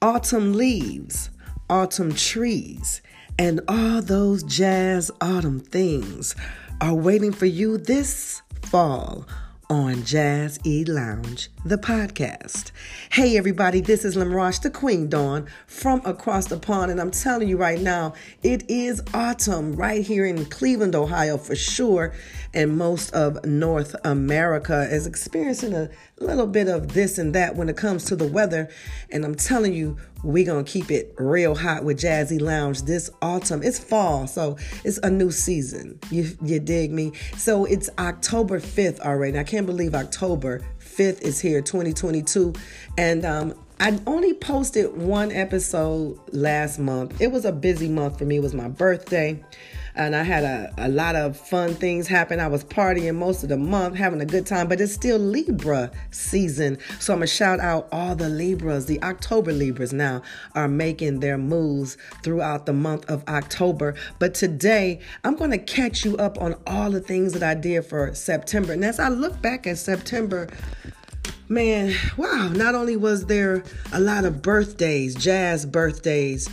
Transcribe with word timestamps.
autumn 0.00 0.52
leaves, 0.52 1.30
autumn 1.68 2.14
trees, 2.14 3.02
and 3.38 3.60
all 3.66 4.00
those 4.00 4.44
jazz 4.44 5.10
autumn 5.20 5.58
things 5.58 6.36
are 6.80 6.94
waiting 6.94 7.32
for 7.32 7.46
you 7.46 7.76
this 7.76 8.42
fall 8.62 9.26
on 9.70 10.02
Jazz 10.02 10.58
E 10.64 10.84
Lounge, 10.84 11.50
the 11.64 11.76
podcast. 11.76 12.70
Hey, 13.10 13.36
everybody, 13.36 13.82
this 13.82 14.02
is 14.02 14.16
Lamrosh, 14.16 14.62
the 14.62 14.70
Queen 14.70 15.10
Dawn 15.10 15.46
from 15.66 16.00
across 16.06 16.46
the 16.46 16.56
pond, 16.56 16.90
and 16.90 16.98
I'm 17.00 17.10
telling 17.10 17.48
you 17.48 17.58
right 17.58 17.80
now, 17.80 18.14
it 18.42 18.64
is 18.70 19.02
autumn 19.12 19.74
right 19.74 20.02
here 20.02 20.24
in 20.24 20.46
Cleveland, 20.46 20.94
Ohio, 20.94 21.36
for 21.36 21.54
sure, 21.54 22.14
and 22.54 22.76
most 22.76 23.10
of 23.12 23.44
North 23.44 23.94
America 24.04 24.88
is 24.90 25.06
experiencing 25.06 25.74
a 25.74 25.90
little 26.18 26.46
bit 26.46 26.68
of 26.68 26.94
this 26.94 27.18
and 27.18 27.34
that 27.34 27.56
when 27.56 27.68
it 27.68 27.76
comes 27.76 28.04
to 28.06 28.16
the 28.16 28.26
weather. 28.26 28.68
And 29.10 29.24
I'm 29.24 29.34
telling 29.34 29.74
you, 29.74 29.96
we're 30.24 30.46
going 30.46 30.64
to 30.64 30.70
keep 30.70 30.90
it 30.90 31.14
real 31.18 31.54
hot 31.54 31.84
with 31.84 32.00
Jazzy 32.00 32.40
Lounge 32.40 32.82
this 32.82 33.10
autumn. 33.22 33.62
It's 33.62 33.78
fall, 33.78 34.26
so 34.26 34.56
it's 34.84 34.98
a 34.98 35.10
new 35.10 35.30
season. 35.30 35.98
You, 36.10 36.36
you 36.42 36.58
dig 36.58 36.90
me? 36.90 37.12
So 37.36 37.64
it's 37.64 37.90
October 37.98 38.60
5th 38.60 39.00
already. 39.00 39.38
I 39.38 39.44
can't 39.44 39.66
believe 39.66 39.94
October 39.94 40.62
5th 40.80 41.22
is 41.22 41.40
here, 41.40 41.60
2022. 41.60 42.54
And 42.96 43.24
um, 43.24 43.54
I 43.80 43.98
only 44.06 44.34
posted 44.34 44.96
one 44.96 45.30
episode 45.30 46.18
last 46.32 46.80
month. 46.80 47.20
It 47.20 47.30
was 47.30 47.44
a 47.44 47.52
busy 47.52 47.88
month 47.88 48.18
for 48.18 48.24
me. 48.24 48.36
It 48.36 48.42
was 48.42 48.54
my 48.54 48.68
birthday 48.68 49.40
and 49.98 50.14
I 50.14 50.22
had 50.22 50.44
a, 50.44 50.72
a 50.78 50.88
lot 50.88 51.16
of 51.16 51.36
fun 51.36 51.74
things 51.74 52.06
happen. 52.06 52.38
I 52.38 52.46
was 52.46 52.64
partying 52.64 53.16
most 53.16 53.42
of 53.42 53.48
the 53.48 53.56
month, 53.56 53.96
having 53.96 54.20
a 54.20 54.26
good 54.26 54.46
time, 54.46 54.68
but 54.68 54.80
it's 54.80 54.92
still 54.92 55.18
Libra 55.18 55.90
season. 56.12 56.78
So 57.00 57.12
I'm 57.12 57.18
gonna 57.18 57.26
shout 57.26 57.58
out 57.58 57.88
all 57.90 58.14
the 58.14 58.28
Libras. 58.28 58.86
The 58.86 59.02
October 59.02 59.52
Libras 59.52 59.92
now 59.92 60.22
are 60.54 60.68
making 60.68 61.18
their 61.18 61.36
moves 61.36 61.96
throughout 62.22 62.64
the 62.64 62.72
month 62.72 63.10
of 63.10 63.24
October. 63.28 63.96
But 64.20 64.34
today 64.34 65.00
I'm 65.24 65.34
gonna 65.34 65.58
catch 65.58 66.04
you 66.04 66.16
up 66.16 66.40
on 66.40 66.54
all 66.66 66.90
the 66.90 67.00
things 67.00 67.32
that 67.32 67.42
I 67.42 67.54
did 67.54 67.84
for 67.84 68.14
September. 68.14 68.72
And 68.72 68.84
as 68.84 69.00
I 69.00 69.08
look 69.08 69.42
back 69.42 69.66
at 69.66 69.78
September, 69.78 70.48
man, 71.48 71.92
wow, 72.16 72.48
not 72.54 72.76
only 72.76 72.96
was 72.96 73.26
there 73.26 73.64
a 73.92 73.98
lot 73.98 74.24
of 74.24 74.42
birthdays, 74.42 75.16
jazz 75.16 75.66
birthdays, 75.66 76.48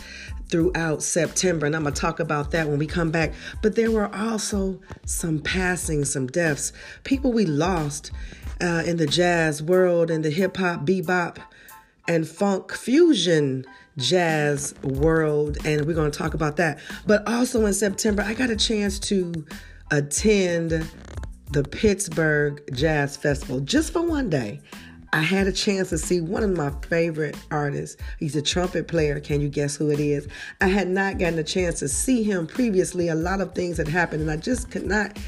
throughout 0.48 1.02
September, 1.02 1.66
and 1.66 1.74
I'm 1.74 1.84
gonna 1.84 1.94
talk 1.94 2.20
about 2.20 2.50
that 2.52 2.68
when 2.68 2.78
we 2.78 2.86
come 2.86 3.10
back. 3.10 3.32
But 3.62 3.74
there 3.74 3.90
were 3.90 4.14
also 4.14 4.80
some 5.04 5.40
passing, 5.40 6.04
some 6.04 6.26
deaths, 6.26 6.72
people 7.04 7.32
we 7.32 7.46
lost 7.46 8.12
uh, 8.60 8.82
in 8.86 8.96
the 8.96 9.06
jazz 9.06 9.62
world, 9.62 10.10
in 10.10 10.22
the 10.22 10.30
hip 10.30 10.56
hop, 10.56 10.86
bebop, 10.86 11.38
and 12.08 12.26
funk 12.26 12.72
fusion 12.72 13.64
jazz 13.98 14.74
world, 14.82 15.58
and 15.64 15.86
we're 15.86 15.94
gonna 15.94 16.10
talk 16.10 16.34
about 16.34 16.56
that. 16.56 16.78
But 17.06 17.26
also 17.26 17.66
in 17.66 17.74
September, 17.74 18.22
I 18.22 18.34
got 18.34 18.50
a 18.50 18.56
chance 18.56 18.98
to 19.00 19.46
attend 19.90 20.88
the 21.52 21.62
Pittsburgh 21.62 22.62
Jazz 22.72 23.16
Festival 23.16 23.60
just 23.60 23.92
for 23.92 24.02
one 24.02 24.28
day. 24.28 24.60
I 25.12 25.20
had 25.20 25.46
a 25.46 25.52
chance 25.52 25.90
to 25.90 25.98
see 25.98 26.20
one 26.20 26.42
of 26.42 26.50
my 26.50 26.70
favorite 26.88 27.36
artists. 27.50 27.96
He's 28.18 28.36
a 28.36 28.42
trumpet 28.42 28.88
player. 28.88 29.20
Can 29.20 29.40
you 29.40 29.48
guess 29.48 29.76
who 29.76 29.90
it 29.90 30.00
is? 30.00 30.28
I 30.60 30.68
had 30.68 30.88
not 30.88 31.18
gotten 31.18 31.38
a 31.38 31.44
chance 31.44 31.78
to 31.80 31.88
see 31.88 32.22
him 32.22 32.46
previously. 32.46 33.08
A 33.08 33.14
lot 33.14 33.40
of 33.40 33.54
things 33.54 33.76
had 33.76 33.88
happened, 33.88 34.22
and 34.22 34.30
I 34.30 34.36
just 34.36 34.70
could 34.70 34.86
not 34.86 35.18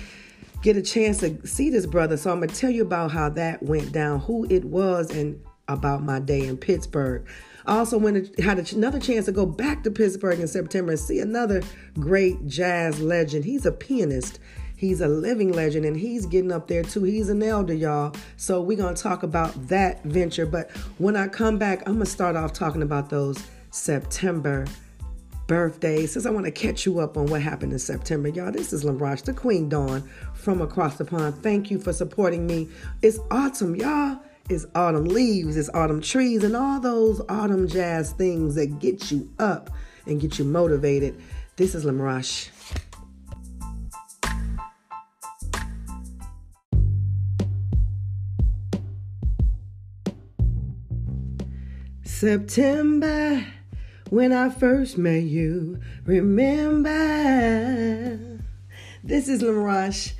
get 0.62 0.76
a 0.76 0.82
chance 0.82 1.18
to 1.18 1.46
see 1.46 1.70
this 1.70 1.86
brother. 1.86 2.16
So 2.16 2.30
I'm 2.30 2.38
going 2.38 2.48
to 2.48 2.54
tell 2.54 2.70
you 2.70 2.82
about 2.82 3.12
how 3.12 3.28
that 3.30 3.62
went 3.62 3.92
down, 3.92 4.20
who 4.20 4.46
it 4.50 4.64
was, 4.64 5.10
and 5.10 5.40
about 5.68 6.02
my 6.02 6.18
day 6.18 6.46
in 6.46 6.56
Pittsburgh. 6.56 7.26
I 7.66 7.76
also 7.76 7.98
went 7.98 8.38
had 8.40 8.72
another 8.72 8.98
chance 8.98 9.26
to 9.26 9.32
go 9.32 9.44
back 9.44 9.84
to 9.84 9.90
Pittsburgh 9.90 10.40
in 10.40 10.48
September 10.48 10.92
and 10.92 11.00
see 11.00 11.20
another 11.20 11.62
great 11.94 12.46
jazz 12.46 12.98
legend. 13.00 13.44
He's 13.44 13.66
a 13.66 13.72
pianist 13.72 14.40
He's 14.78 15.00
a 15.00 15.08
living 15.08 15.50
legend 15.50 15.84
and 15.84 15.96
he's 15.96 16.24
getting 16.24 16.52
up 16.52 16.68
there 16.68 16.84
too. 16.84 17.02
He's 17.02 17.30
an 17.30 17.42
elder, 17.42 17.74
y'all. 17.74 18.14
So 18.36 18.62
we're 18.62 18.76
going 18.76 18.94
to 18.94 19.02
talk 19.02 19.24
about 19.24 19.66
that 19.66 20.04
venture. 20.04 20.46
But 20.46 20.70
when 20.98 21.16
I 21.16 21.26
come 21.26 21.58
back, 21.58 21.80
I'm 21.80 21.94
going 21.94 22.04
to 22.04 22.06
start 22.06 22.36
off 22.36 22.52
talking 22.52 22.82
about 22.82 23.10
those 23.10 23.44
September 23.72 24.66
birthdays 25.48 26.12
since 26.12 26.26
I 26.26 26.30
want 26.30 26.46
to 26.46 26.52
catch 26.52 26.86
you 26.86 27.00
up 27.00 27.16
on 27.16 27.26
what 27.26 27.42
happened 27.42 27.72
in 27.72 27.80
September. 27.80 28.28
Y'all, 28.28 28.52
this 28.52 28.72
is 28.72 28.84
Lamrosh, 28.84 29.24
the 29.24 29.34
Queen 29.34 29.68
Dawn 29.68 30.08
from 30.34 30.62
across 30.62 30.96
the 30.96 31.04
pond. 31.04 31.42
Thank 31.42 31.72
you 31.72 31.80
for 31.80 31.92
supporting 31.92 32.46
me. 32.46 32.68
It's 33.02 33.18
autumn, 33.32 33.74
y'all. 33.74 34.20
It's 34.48 34.64
autumn 34.76 35.06
leaves, 35.06 35.56
it's 35.56 35.68
autumn 35.74 36.00
trees, 36.00 36.44
and 36.44 36.54
all 36.54 36.78
those 36.78 37.20
autumn 37.28 37.66
jazz 37.66 38.12
things 38.12 38.54
that 38.54 38.78
get 38.78 39.10
you 39.10 39.28
up 39.40 39.70
and 40.06 40.20
get 40.20 40.38
you 40.38 40.44
motivated. 40.44 41.20
This 41.56 41.74
is 41.74 41.84
Lamrosh. 41.84 42.48
September, 52.18 53.46
when 54.10 54.32
I 54.32 54.48
first 54.48 54.98
met 54.98 55.22
you, 55.22 55.78
remember. 56.04 56.90
This 59.04 59.28
is 59.28 59.40
Lamrosh. 59.40 60.14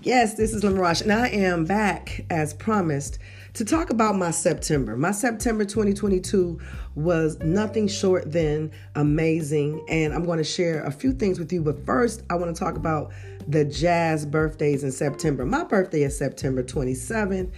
Yes, 0.00 0.32
this 0.32 0.54
is 0.54 0.62
Lamrosh, 0.64 1.02
and 1.02 1.12
I 1.12 1.28
am 1.28 1.66
back 1.66 2.24
as 2.30 2.54
promised 2.54 3.18
to 3.52 3.66
talk 3.66 3.90
about 3.90 4.16
my 4.16 4.30
September. 4.30 4.96
My 4.96 5.10
September 5.10 5.66
2022 5.66 6.58
was 6.94 7.38
nothing 7.40 7.86
short 7.86 8.32
than 8.32 8.70
amazing, 8.94 9.84
and 9.90 10.14
I'm 10.14 10.24
going 10.24 10.38
to 10.38 10.44
share 10.44 10.82
a 10.84 10.90
few 10.90 11.12
things 11.12 11.38
with 11.38 11.52
you. 11.52 11.60
But 11.60 11.84
first, 11.84 12.22
I 12.30 12.36
want 12.36 12.56
to 12.56 12.58
talk 12.58 12.76
about 12.76 13.12
the 13.46 13.66
jazz 13.66 14.24
birthdays 14.24 14.84
in 14.84 14.90
September. 14.92 15.44
My 15.44 15.64
birthday 15.64 16.04
is 16.04 16.16
September 16.16 16.62
27th 16.62 17.50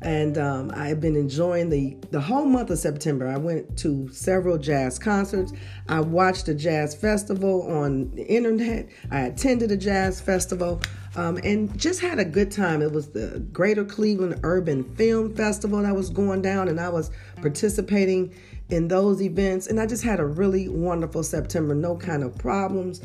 and 0.00 0.38
um, 0.38 0.70
I've 0.74 1.00
been 1.00 1.16
enjoying 1.16 1.70
the 1.70 1.96
the 2.10 2.20
whole 2.20 2.44
month 2.44 2.70
of 2.70 2.78
September. 2.78 3.26
I 3.26 3.36
went 3.36 3.76
to 3.78 4.08
several 4.12 4.56
jazz 4.56 4.98
concerts. 4.98 5.52
I 5.88 6.00
watched 6.00 6.46
a 6.48 6.54
jazz 6.54 6.94
festival 6.94 7.62
on 7.62 8.14
the 8.14 8.24
internet. 8.24 8.88
I 9.10 9.22
attended 9.22 9.72
a 9.72 9.76
jazz 9.76 10.20
festival 10.20 10.80
um, 11.16 11.38
and 11.42 11.76
just 11.78 12.00
had 12.00 12.20
a 12.20 12.24
good 12.24 12.52
time. 12.52 12.80
It 12.80 12.92
was 12.92 13.08
the 13.08 13.40
Greater 13.52 13.84
Cleveland 13.84 14.40
Urban 14.44 14.84
Film 14.94 15.34
Festival 15.34 15.82
that 15.82 15.94
was 15.94 16.10
going 16.10 16.42
down, 16.42 16.68
and 16.68 16.80
I 16.80 16.90
was 16.90 17.10
participating 17.36 18.32
in 18.68 18.86
those 18.86 19.20
events. 19.20 19.66
And 19.66 19.80
I 19.80 19.86
just 19.86 20.04
had 20.04 20.20
a 20.20 20.26
really 20.26 20.68
wonderful 20.68 21.24
September. 21.24 21.74
No 21.74 21.96
kind 21.96 22.22
of 22.22 22.36
problems. 22.38 23.00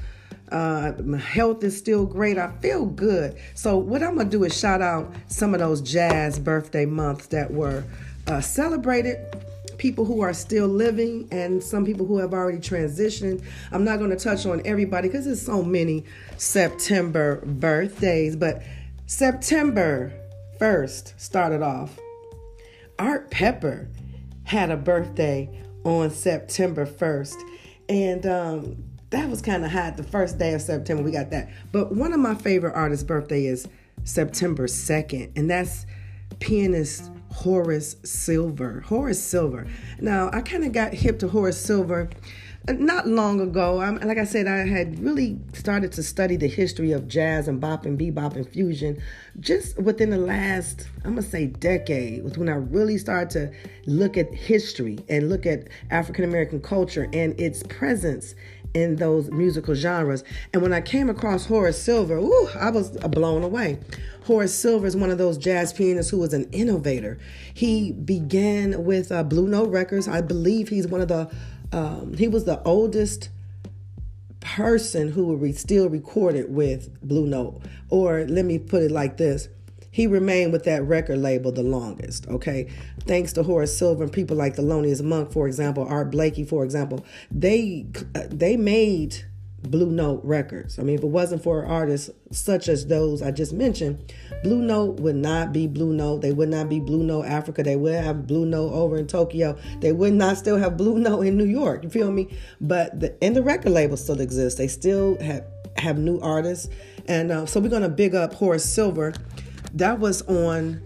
Uh, 0.53 0.93
my 1.03 1.17
health 1.17 1.63
is 1.63 1.75
still 1.75 2.05
great. 2.05 2.37
I 2.37 2.51
feel 2.61 2.85
good. 2.85 3.35
So, 3.55 3.75
what 3.75 4.03
I'm 4.03 4.13
going 4.13 4.29
to 4.29 4.37
do 4.37 4.43
is 4.43 4.57
shout 4.57 4.83
out 4.83 5.11
some 5.27 5.55
of 5.55 5.59
those 5.59 5.81
jazz 5.81 6.37
birthday 6.37 6.85
months 6.85 7.27
that 7.27 7.51
were 7.51 7.83
uh, 8.27 8.39
celebrated. 8.39 9.17
People 9.79 10.05
who 10.05 10.21
are 10.21 10.31
still 10.31 10.67
living 10.67 11.27
and 11.31 11.61
some 11.61 11.83
people 11.83 12.05
who 12.05 12.19
have 12.19 12.33
already 12.33 12.59
transitioned. 12.59 13.43
I'm 13.71 13.83
not 13.83 13.97
going 13.97 14.11
to 14.11 14.15
touch 14.15 14.45
on 14.45 14.61
everybody 14.63 15.07
because 15.07 15.25
there's 15.25 15.41
so 15.41 15.63
many 15.63 16.05
September 16.37 17.43
birthdays, 17.43 18.35
but 18.35 18.61
September 19.07 20.13
1st 20.59 21.19
started 21.19 21.63
off. 21.63 21.97
Art 22.99 23.31
Pepper 23.31 23.89
had 24.43 24.69
a 24.69 24.77
birthday 24.77 25.49
on 25.83 26.11
September 26.11 26.85
1st. 26.85 27.35
And 27.89 28.25
um, 28.25 28.83
that 29.13 29.29
was 29.29 29.41
kind 29.43 29.63
of 29.63 29.71
hot 29.71 29.95
the 29.95 30.03
first 30.03 30.39
day 30.39 30.53
of 30.53 30.61
September. 30.61 31.03
We 31.03 31.11
got 31.11 31.29
that. 31.29 31.49
But 31.71 31.93
one 31.93 32.13
of 32.13 32.19
my 32.19 32.33
favorite 32.33 32.73
artists' 32.73 33.05
birthday 33.05 33.45
is 33.45 33.67
September 34.03 34.65
2nd, 34.65 35.37
and 35.37 35.49
that's 35.49 35.85
pianist 36.39 37.11
Horace 37.31 37.95
Silver. 38.03 38.81
Horace 38.81 39.21
Silver. 39.21 39.67
Now, 40.01 40.31
I 40.33 40.41
kind 40.41 40.65
of 40.65 40.71
got 40.71 40.93
hip 40.93 41.19
to 41.19 41.27
Horace 41.27 41.59
Silver 41.63 42.09
uh, 42.67 42.73
not 42.73 43.07
long 43.07 43.39
ago. 43.39 43.81
I'm, 43.81 43.99
like 43.99 44.17
I 44.17 44.23
said, 44.23 44.47
I 44.47 44.65
had 44.65 44.99
really 44.99 45.39
started 45.53 45.91
to 45.93 46.01
study 46.01 46.35
the 46.35 46.47
history 46.47 46.91
of 46.91 47.07
jazz 47.07 47.47
and 47.47 47.61
bop 47.61 47.85
and 47.85 47.99
bebop 47.99 48.35
and 48.35 48.49
fusion 48.49 48.99
just 49.39 49.77
within 49.77 50.09
the 50.09 50.17
last, 50.17 50.87
I'm 51.05 51.11
going 51.11 51.23
to 51.23 51.29
say, 51.29 51.45
decade, 51.47 52.23
was 52.23 52.35
when 52.35 52.49
I 52.49 52.55
really 52.55 52.97
started 52.97 53.29
to 53.31 53.51
look 53.85 54.17
at 54.17 54.33
history 54.33 54.97
and 55.07 55.29
look 55.29 55.45
at 55.45 55.67
African 55.91 56.23
American 56.23 56.61
culture 56.61 57.07
and 57.13 57.39
its 57.39 57.61
presence 57.63 58.33
in 58.73 58.95
those 58.95 59.29
musical 59.31 59.75
genres. 59.75 60.23
And 60.51 60.61
when 60.61 60.73
I 60.73 60.81
came 60.81 61.09
across 61.09 61.45
Horace 61.45 61.81
Silver, 61.81 62.17
ooh, 62.17 62.49
I 62.59 62.69
was 62.69 62.91
blown 62.91 63.43
away. 63.43 63.79
Horace 64.25 64.55
Silver 64.55 64.87
is 64.87 64.95
one 64.95 65.11
of 65.11 65.17
those 65.17 65.37
jazz 65.37 65.73
pianists 65.73 66.11
who 66.11 66.17
was 66.17 66.33
an 66.33 66.49
innovator. 66.51 67.19
He 67.53 67.91
began 67.91 68.85
with 68.85 69.11
uh, 69.11 69.23
Blue 69.23 69.47
Note 69.47 69.69
Records. 69.69 70.07
I 70.07 70.21
believe 70.21 70.69
he's 70.69 70.87
one 70.87 71.01
of 71.01 71.07
the, 71.07 71.31
um, 71.71 72.15
he 72.17 72.27
was 72.27 72.45
the 72.45 72.61
oldest 72.63 73.29
person 74.39 75.11
who 75.11 75.35
re- 75.35 75.53
still 75.53 75.89
recorded 75.89 76.53
with 76.53 76.89
Blue 77.01 77.27
Note. 77.27 77.61
Or 77.89 78.25
let 78.25 78.45
me 78.45 78.59
put 78.59 78.83
it 78.83 78.91
like 78.91 79.17
this 79.17 79.49
he 79.93 80.07
remained 80.07 80.51
with 80.51 80.63
that 80.63 80.83
record 80.83 81.19
label 81.19 81.51
the 81.51 81.61
longest, 81.61 82.27
okay? 82.27 82.67
Thanks 83.01 83.31
to 83.33 83.43
Horace 83.43 83.77
Silver 83.77 84.03
and 84.03 84.11
people 84.11 84.35
like 84.35 84.55
Thelonious 84.55 85.03
Monk, 85.03 85.31
for 85.31 85.45
example, 85.45 85.85
Art 85.87 86.09
Blakey, 86.09 86.43
for 86.43 86.65
example, 86.65 87.05
they 87.29 87.85
they 88.11 88.57
made 88.57 89.23
Blue 89.61 89.91
Note 89.91 90.21
Records. 90.23 90.79
I 90.79 90.81
mean, 90.81 90.95
if 90.95 91.03
it 91.03 91.07
wasn't 91.07 91.43
for 91.43 91.63
artists 91.63 92.09
such 92.31 92.67
as 92.67 92.87
those 92.87 93.21
I 93.21 93.29
just 93.29 93.53
mentioned, 93.53 94.11
Blue 94.43 94.63
Note 94.63 94.99
would 94.99 95.15
not 95.15 95.53
be 95.53 95.67
Blue 95.67 95.93
Note. 95.93 96.23
They 96.23 96.33
would 96.33 96.49
not 96.49 96.69
be 96.69 96.79
Blue 96.79 97.03
Note 97.03 97.25
Africa. 97.25 97.61
They 97.61 97.75
would 97.75 97.93
have 97.93 98.25
Blue 98.25 98.47
Note 98.47 98.73
over 98.73 98.97
in 98.97 99.05
Tokyo. 99.05 99.55
They 99.79 99.91
would 99.91 100.13
not 100.13 100.37
still 100.39 100.57
have 100.57 100.75
Blue 100.75 100.97
Note 100.97 101.21
in 101.21 101.37
New 101.37 101.45
York. 101.45 101.83
You 101.83 101.91
feel 101.91 102.11
me? 102.11 102.35
But 102.59 102.99
the 102.99 103.15
and 103.23 103.35
the 103.35 103.43
record 103.43 103.71
label 103.73 103.95
still 103.95 104.19
exists. 104.21 104.57
They 104.57 104.67
still 104.67 105.21
have 105.21 105.45
have 105.77 105.99
new 105.99 106.19
artists, 106.19 106.67
and 107.07 107.31
uh, 107.31 107.45
so 107.45 107.59
we're 107.59 107.69
gonna 107.69 107.89
big 107.89 108.15
up 108.15 108.33
Horace 108.33 108.65
Silver 108.65 109.13
that 109.73 109.99
was 109.99 110.21
on 110.23 110.81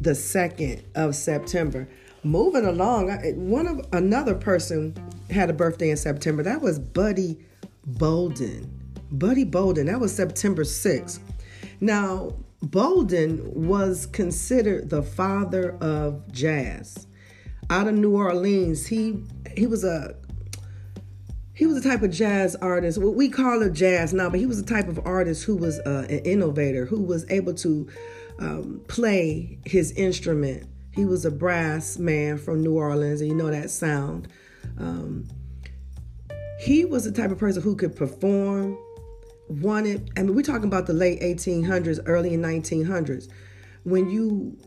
the 0.00 0.10
2nd 0.10 0.82
of 0.94 1.14
September. 1.14 1.88
Moving 2.24 2.64
along, 2.64 3.10
one 3.36 3.66
of 3.66 3.86
another 3.92 4.34
person 4.34 4.94
had 5.30 5.50
a 5.50 5.52
birthday 5.52 5.90
in 5.90 5.96
September. 5.96 6.42
That 6.42 6.60
was 6.60 6.78
Buddy 6.78 7.38
Bolden. 7.86 8.74
Buddy 9.10 9.44
Bolden, 9.44 9.86
that 9.86 10.00
was 10.00 10.14
September 10.14 10.64
6th. 10.64 11.20
Now, 11.80 12.34
Bolden 12.62 13.68
was 13.68 14.06
considered 14.06 14.90
the 14.90 15.02
father 15.02 15.76
of 15.80 16.30
jazz. 16.32 17.06
Out 17.70 17.86
of 17.86 17.94
New 17.94 18.16
Orleans, 18.16 18.86
he 18.86 19.22
he 19.56 19.66
was 19.66 19.84
a 19.84 20.16
he 21.54 21.66
was 21.66 21.76
a 21.76 21.88
type 21.88 22.02
of 22.02 22.10
jazz 22.10 22.56
artist. 22.56 22.98
What 22.98 23.14
we 23.14 23.28
call 23.28 23.62
it 23.62 23.72
jazz 23.74 24.12
now, 24.12 24.30
but 24.30 24.40
he 24.40 24.46
was 24.46 24.58
a 24.58 24.64
type 24.64 24.88
of 24.88 25.00
artist 25.04 25.44
who 25.44 25.56
was 25.56 25.78
uh, 25.80 26.06
an 26.08 26.20
innovator, 26.20 26.86
who 26.86 27.02
was 27.02 27.28
able 27.30 27.54
to 27.54 27.88
um, 28.38 28.82
play 28.88 29.58
his 29.64 29.92
instrument. 29.92 30.66
He 30.92 31.04
was 31.04 31.24
a 31.24 31.30
brass 31.30 31.98
man 31.98 32.38
from 32.38 32.62
New 32.62 32.74
Orleans, 32.74 33.20
and 33.20 33.30
you 33.30 33.36
know 33.36 33.50
that 33.50 33.70
sound. 33.70 34.28
Um, 34.78 35.26
he 36.60 36.84
was 36.84 37.04
the 37.04 37.12
type 37.12 37.30
of 37.30 37.38
person 37.38 37.62
who 37.62 37.76
could 37.76 37.94
perform, 37.94 38.76
wanted, 39.48 40.10
I 40.16 40.22
mean, 40.22 40.34
we're 40.34 40.42
talking 40.42 40.64
about 40.64 40.86
the 40.86 40.92
late 40.92 41.20
1800s, 41.20 42.00
early 42.06 42.30
1900s, 42.30 43.28
when 43.84 44.10
you 44.10 44.58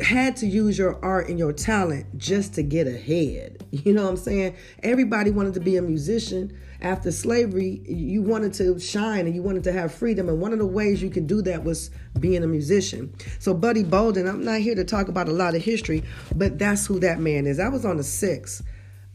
had 0.00 0.36
to 0.36 0.46
use 0.46 0.78
your 0.78 1.02
art 1.04 1.28
and 1.28 1.38
your 1.38 1.52
talent 1.52 2.18
just 2.18 2.54
to 2.54 2.62
get 2.62 2.86
ahead. 2.86 3.58
You 3.72 3.94
know 3.94 4.04
what 4.04 4.10
I'm 4.10 4.16
saying? 4.18 4.54
Everybody 4.82 5.30
wanted 5.30 5.54
to 5.54 5.60
be 5.60 5.76
a 5.78 5.82
musician. 5.82 6.56
After 6.82 7.10
slavery, 7.10 7.80
you 7.86 8.20
wanted 8.22 8.52
to 8.54 8.78
shine 8.78 9.26
and 9.26 9.34
you 9.34 9.42
wanted 9.42 9.64
to 9.64 9.72
have 9.72 9.94
freedom. 9.94 10.28
And 10.28 10.40
one 10.40 10.52
of 10.52 10.58
the 10.58 10.66
ways 10.66 11.02
you 11.02 11.08
could 11.08 11.26
do 11.26 11.40
that 11.42 11.64
was 11.64 11.90
being 12.20 12.44
a 12.44 12.46
musician. 12.46 13.14
So, 13.38 13.54
Buddy 13.54 13.82
Bolden, 13.82 14.28
I'm 14.28 14.44
not 14.44 14.60
here 14.60 14.74
to 14.74 14.84
talk 14.84 15.08
about 15.08 15.26
a 15.26 15.32
lot 15.32 15.54
of 15.54 15.62
history, 15.62 16.04
but 16.36 16.58
that's 16.58 16.86
who 16.86 17.00
that 17.00 17.18
man 17.18 17.46
is. 17.46 17.58
I 17.58 17.68
was 17.68 17.86
on 17.86 17.96
the 17.96 18.02
6th 18.02 18.62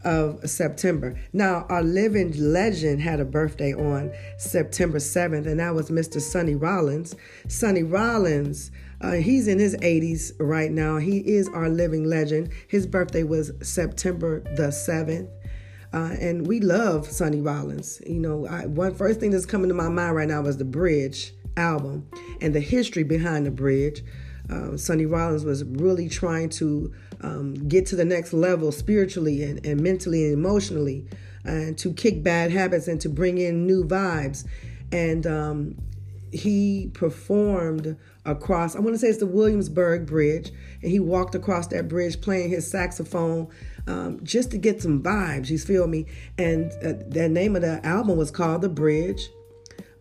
of 0.03 0.49
September. 0.49 1.19
Now, 1.33 1.65
our 1.69 1.83
living 1.83 2.33
legend 2.35 3.01
had 3.01 3.19
a 3.19 3.25
birthday 3.25 3.73
on 3.73 4.11
September 4.37 4.97
7th, 4.97 5.45
and 5.45 5.59
that 5.59 5.75
was 5.75 5.89
Mr. 5.89 6.19
Sonny 6.21 6.55
Rollins. 6.55 7.15
Sonny 7.47 7.83
Rollins 7.83 8.71
uh, 9.01 9.13
he's 9.13 9.47
in 9.47 9.59
his 9.59 9.75
80s 9.77 10.31
right 10.39 10.71
now. 10.71 10.97
He 10.97 11.19
is 11.19 11.47
our 11.49 11.69
living 11.69 12.05
legend. 12.05 12.49
His 12.67 12.87
birthday 12.87 13.23
was 13.23 13.51
September 13.61 14.41
the 14.55 14.69
7th. 14.69 15.29
Uh, 15.93 16.15
and 16.19 16.45
we 16.45 16.59
love 16.59 17.07
Sonny 17.07 17.41
Rollins. 17.41 18.01
You 18.05 18.19
know, 18.19 18.47
I, 18.47 18.65
one 18.65 18.93
first 18.93 19.19
thing 19.19 19.31
that's 19.31 19.45
coming 19.45 19.69
to 19.69 19.73
my 19.73 19.87
mind 19.87 20.15
right 20.15 20.27
now 20.27 20.43
is 20.45 20.57
the 20.57 20.65
Bridge 20.65 21.33
album 21.55 22.07
and 22.41 22.53
the 22.53 22.59
history 22.59 23.03
behind 23.03 23.45
the 23.45 23.51
Bridge. 23.51 24.03
Uh, 24.49 24.77
Sonny 24.77 25.05
Rollins 25.05 25.43
was 25.43 25.63
really 25.63 26.09
trying 26.09 26.49
to 26.49 26.93
um, 27.21 27.53
get 27.67 27.85
to 27.87 27.95
the 27.95 28.05
next 28.05 28.33
level 28.33 28.71
spiritually 28.71 29.43
and, 29.43 29.65
and 29.65 29.81
mentally 29.81 30.25
and 30.25 30.33
emotionally, 30.33 31.05
and 31.43 31.77
to 31.77 31.93
kick 31.93 32.23
bad 32.23 32.51
habits 32.51 32.87
and 32.87 32.99
to 33.01 33.09
bring 33.09 33.37
in 33.37 33.65
new 33.65 33.83
vibes. 33.83 34.45
And 34.91 35.27
um, 35.27 35.75
he 36.31 36.91
performed 36.93 37.97
across, 38.25 38.75
I 38.75 38.79
want 38.79 38.93
to 38.93 38.99
say 38.99 39.07
it's 39.07 39.19
the 39.19 39.25
Williamsburg 39.25 40.05
Bridge, 40.05 40.51
and 40.81 40.91
he 40.91 40.99
walked 40.99 41.35
across 41.35 41.67
that 41.67 41.87
bridge 41.87 42.19
playing 42.21 42.49
his 42.49 42.69
saxophone 42.69 43.47
um, 43.87 44.19
just 44.23 44.51
to 44.51 44.57
get 44.57 44.81
some 44.81 45.01
vibes, 45.01 45.49
you 45.49 45.57
feel 45.57 45.87
me? 45.87 46.05
And 46.37 46.71
uh, 46.83 47.03
the 47.07 47.29
name 47.29 47.55
of 47.55 47.61
the 47.61 47.85
album 47.85 48.17
was 48.17 48.31
called 48.31 48.61
The 48.61 48.69
Bridge. 48.69 49.29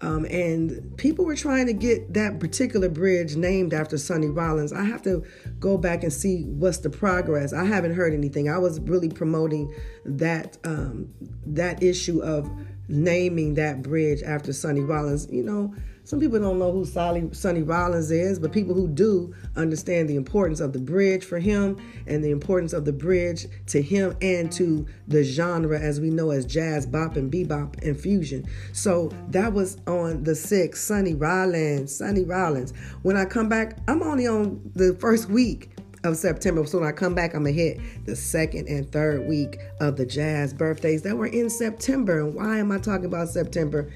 Um, 0.03 0.27
and 0.27 0.95
people 0.99 1.25
were 1.25 1.37
trying 1.37 1.67
to 1.67 1.73
get 1.73 2.13
that 2.15 2.39
particular 2.39 2.89
bridge 2.89 3.35
named 3.35 3.73
after 3.73 3.97
Sonny 3.97 4.29
Rollins. 4.29 4.73
I 4.73 4.85
have 4.85 5.03
to 5.03 5.25
go 5.59 5.79
back 5.79 6.03
and 6.03 6.13
see 6.13 6.43
what's 6.43 6.79
the 6.79 6.91
progress. 6.91 7.55
I 7.55 7.65
haven't 7.65 7.95
heard 7.95 8.13
anything. 8.13 8.51
I 8.51 8.59
was 8.59 8.79
really 8.81 9.09
promoting 9.09 9.75
that 10.05 10.59
um, 10.65 11.15
that 11.47 11.83
issue 11.83 12.23
of 12.23 12.51
naming 12.89 13.55
that 13.55 13.81
bridge 13.83 14.23
after 14.23 14.53
Sonny 14.53 14.83
Rollins. 14.83 15.29
You 15.31 15.45
know, 15.45 15.75
some 16.07 16.21
people 16.21 16.39
don't 16.39 16.61
know 16.61 16.71
who 16.71 16.85
Sonny, 16.85 17.29
Sonny 17.33 17.63
Rollins 17.63 18.13
is, 18.13 18.39
but 18.39 18.53
people 18.53 18.77
who 18.77 18.87
do 18.87 19.35
understand 19.57 20.09
the 20.09 20.15
importance 20.15 20.61
of 20.61 20.73
the 20.73 20.79
bridge 20.79 21.25
for 21.25 21.41
him 21.41 21.77
and 22.07 22.23
the 22.23 22.31
importance 22.31 22.73
of 22.73 22.85
the 22.85 22.93
bridge 22.93 23.47
to 23.67 23.83
him 23.83 24.17
and 24.23 24.53
to 24.53 24.87
the 25.09 25.25
genre 25.25 25.77
as 25.81 26.01
we 26.01 26.11
know 26.11 26.31
as 26.31 26.47
jazz, 26.47 26.87
bop, 26.87 27.17
and 27.17 27.33
bebop 27.33 27.83
and 27.83 27.99
fusion. 27.99 28.47
So 28.73 29.11
that 29.31 29.53
was 29.53 29.79
on 29.89 30.23
the 30.23 30.31
6th, 30.31 30.77
Sonny 30.77 31.15
Rollins, 31.15 31.97
Sonny 31.97 32.23
Rollins. 32.23 32.73
When 33.03 33.17
I 33.17 33.25
come 33.25 33.49
back, 33.49 33.77
I'm 33.89 34.01
only 34.01 34.29
on 34.29 34.61
the 34.77 34.95
first 35.01 35.29
week 35.29 35.73
of 36.05 36.17
September. 36.17 36.65
So 36.67 36.79
when 36.79 36.89
I 36.89 36.93
come 36.93 37.17
back, 37.17 37.35
I'm 37.35 37.43
gonna 37.43 37.51
hit 37.51 37.81
the 38.05 38.15
second 38.15 38.69
and 38.69 38.89
third 38.93 39.27
week 39.27 39.59
of 39.81 39.97
the 39.97 40.07
jazz 40.07 40.55
birthdays 40.55 41.03
that 41.03 41.17
were 41.17 41.27
in 41.27 41.51
September. 41.51 42.21
And 42.21 42.33
why 42.33 42.59
am 42.59 42.71
I 42.71 42.79
talking 42.79 43.07
about 43.07 43.29
September? 43.29 43.91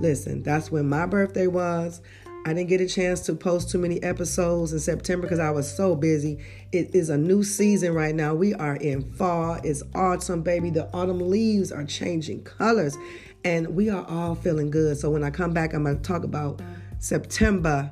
Listen, 0.00 0.42
that's 0.42 0.70
when 0.70 0.88
my 0.88 1.06
birthday 1.06 1.46
was. 1.46 2.00
I 2.46 2.52
didn't 2.52 2.68
get 2.68 2.82
a 2.82 2.86
chance 2.86 3.20
to 3.22 3.34
post 3.34 3.70
too 3.70 3.78
many 3.78 4.02
episodes 4.02 4.72
in 4.72 4.78
September 4.78 5.26
because 5.26 5.38
I 5.38 5.50
was 5.50 5.74
so 5.74 5.96
busy. 5.96 6.44
It 6.72 6.94
is 6.94 7.08
a 7.08 7.16
new 7.16 7.42
season 7.42 7.94
right 7.94 8.14
now. 8.14 8.34
We 8.34 8.52
are 8.52 8.76
in 8.76 9.02
fall. 9.12 9.58
It's 9.64 9.82
autumn, 9.94 10.42
baby. 10.42 10.68
The 10.68 10.92
autumn 10.92 11.30
leaves 11.30 11.72
are 11.72 11.84
changing 11.84 12.44
colors 12.44 12.98
and 13.44 13.68
we 13.68 13.88
are 13.88 14.04
all 14.08 14.34
feeling 14.34 14.70
good. 14.70 14.98
So 14.98 15.08
when 15.08 15.24
I 15.24 15.30
come 15.30 15.54
back, 15.54 15.72
I'm 15.72 15.84
going 15.84 15.96
to 15.96 16.02
talk 16.02 16.24
about 16.24 16.60
September 16.98 17.88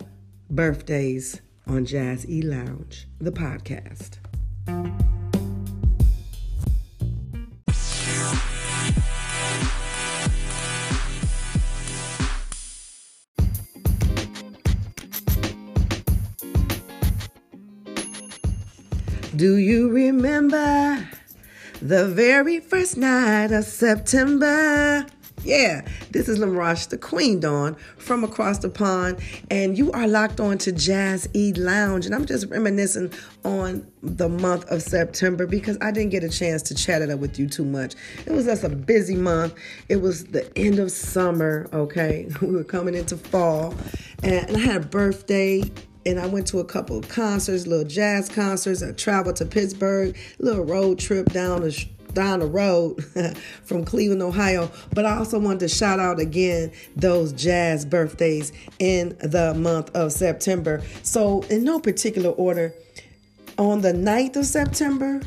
birthdays 0.51 1.41
on 1.67 1.87
Jazz 1.87 2.29
E 2.29 2.43
Lounge, 2.43 3.06
the 3.21 3.32
podcast. 3.32 4.19
Do 19.43 19.56
you 19.56 19.89
remember 19.89 21.05
the 21.81 22.06
very 22.06 22.61
first 22.61 22.96
night 22.96 23.51
of 23.51 23.65
September? 23.65 25.05
Yeah, 25.43 25.84
this 26.13 26.29
is 26.29 26.39
Lamarash, 26.39 26.91
the 26.91 26.96
Queen 26.96 27.41
Dawn 27.41 27.75
from 27.99 28.22
across 28.22 28.61
the 28.61 28.69
pond, 28.69 29.19
and 29.51 29.77
you 29.77 29.91
are 29.91 30.06
locked 30.06 30.39
on 30.39 30.58
to 30.58 30.70
Jazz 30.70 31.29
E 31.34 31.53
Lounge. 31.55 32.06
And 32.06 32.15
I'm 32.15 32.25
just 32.25 32.46
reminiscing 32.51 33.13
on 33.44 33.84
the 34.01 34.29
month 34.29 34.70
of 34.70 34.81
September 34.81 35.49
because 35.49 35.77
I 35.81 35.91
didn't 35.91 36.11
get 36.11 36.22
a 36.22 36.29
chance 36.29 36.63
to 36.63 36.77
chat 36.77 37.03
it 37.03 37.11
up 37.11 37.19
with 37.19 37.37
you 37.37 37.49
too 37.49 37.65
much. 37.65 37.96
It 38.25 38.31
was 38.31 38.44
just 38.44 38.63
a 38.63 38.69
busy 38.69 39.17
month. 39.17 39.55
It 39.89 39.96
was 39.96 40.27
the 40.27 40.56
end 40.56 40.79
of 40.79 40.93
summer, 40.93 41.69
okay? 41.72 42.29
We 42.41 42.53
were 42.53 42.63
coming 42.63 42.94
into 42.94 43.17
fall, 43.17 43.75
and 44.22 44.56
I 44.56 44.61
had 44.61 44.77
a 44.77 44.87
birthday 44.87 45.65
and 46.05 46.19
I 46.19 46.27
went 46.27 46.47
to 46.49 46.61
a 46.61 46.65
couple 46.65 46.99
of 46.99 47.09
concerts, 47.09 47.67
little 47.67 47.85
jazz 47.85 48.29
concerts. 48.29 48.82
I 48.82 48.93
traveled 48.93 49.37
to 49.37 49.44
Pittsburgh, 49.44 50.17
little 50.39 50.65
road 50.65 50.99
trip 50.99 51.32
down 51.32 51.63
the 51.63 51.87
down 52.15 52.41
the 52.41 52.47
road 52.47 53.03
from 53.65 53.85
Cleveland, 53.85 54.23
Ohio. 54.23 54.71
But 54.94 55.06
I 55.06 55.17
also 55.17 55.39
wanted 55.39 55.61
to 55.61 55.69
shout 55.69 55.99
out 55.99 56.21
again 56.21 56.73
those 56.94 57.32
jazz 57.32 57.85
birthdays 57.85 58.53
in 58.79 59.17
the 59.23 59.55
month 59.55 59.94
of 59.94 60.13
September. 60.13 60.82
So, 61.03 61.43
in 61.43 61.65
no 61.65 61.81
particular 61.81 62.31
order, 62.31 62.75
on 63.59 63.81
the 63.81 63.93
9th 63.93 64.37
of 64.37 64.47
September, 64.47 65.21